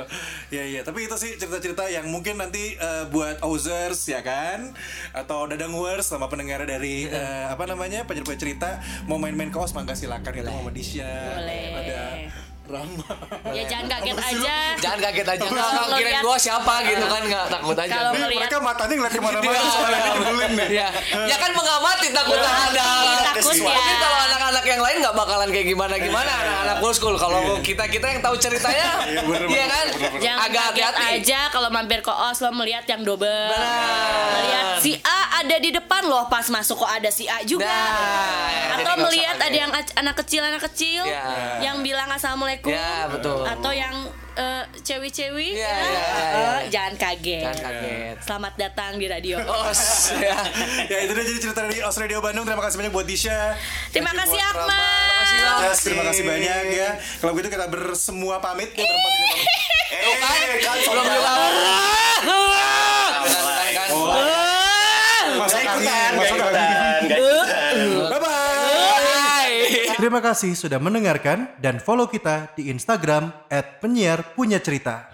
[0.49, 4.71] Ya iya, tapi itu sih cerita-cerita yang mungkin nanti eh, buat Ozers ya kan
[5.11, 9.73] atau Dadang Wars sama pendengar dari eh, apa namanya penyedia cerita mau main-main ke OS
[9.73, 11.13] mangga silakan itu sama Disha.
[11.35, 11.65] Boleh.
[11.73, 12.01] Ada
[12.73, 13.05] Rama.
[13.49, 14.55] Ya jangan kaget aja.
[14.75, 17.93] Jangan kaget aja Kalau nggak nggak kirain ngeliat- gua siapa gitu kan nggak takut aja.
[17.93, 20.67] Kalau mereka matanya ngeliat ke mana-mana Iya, soalnya iya, guling nih.
[20.71, 20.87] Iya.
[21.29, 22.87] Ya kan mengamati takut ada.
[23.29, 23.77] takut ya.
[23.95, 27.15] Kalau anak-anak yang lain nggak bakalan kayak gimana gimana anak-anak school.
[27.15, 29.85] Kalau kita kita yang tahu ceritanya, Iya, iya kan?
[30.39, 31.03] Agak kaget hati-hati.
[31.21, 33.49] aja kalau mampir ke OS lo melihat yang double.
[34.33, 37.67] Melihat si A ada di depan loh pas masuk kok ada si A juga.
[37.67, 41.59] Nah, Atau melihat ada yang anak kecil anak kecil Ya.
[41.61, 42.69] yang bilang assalamualaikum.
[42.69, 43.43] Ya, betul.
[43.43, 43.91] Atau yang
[44.33, 45.53] eh, cewek-cewek.
[45.53, 45.69] Ya, ya.
[45.69, 46.53] ya, ya, Eh, ya.
[46.71, 47.43] jangan kaget.
[47.43, 48.15] Jangan kaget.
[48.19, 49.35] Selamat datang di radio.
[49.37, 49.83] Os,
[50.25, 50.39] ya.
[50.87, 53.53] ya itu dia jadi cerita dari Os Radio Bandung terima kasih banyak buat Disha
[53.91, 54.65] Terima Thank kasih Ahmad.
[54.65, 54.81] Rama.
[55.13, 55.37] kasih.
[55.61, 56.89] Yes, terima kasih banyak ya
[57.19, 59.27] kalau gitu kita bersemua pamit ya berempat ini
[60.17, 61.21] pamit Eh, kan Belum juga.
[61.21, 61.53] Kan,
[63.93, 64.17] Oh.
[65.35, 65.59] masuk
[66.13, 67.75] Gak angin ikutan, gak masuk ikutan, angin gak ikutan.
[68.09, 69.57] bye bye.
[69.97, 73.33] Terima kasih sudah mendengarkan dan follow kita di Instagram
[73.81, 75.09] @penyiar punya cerita.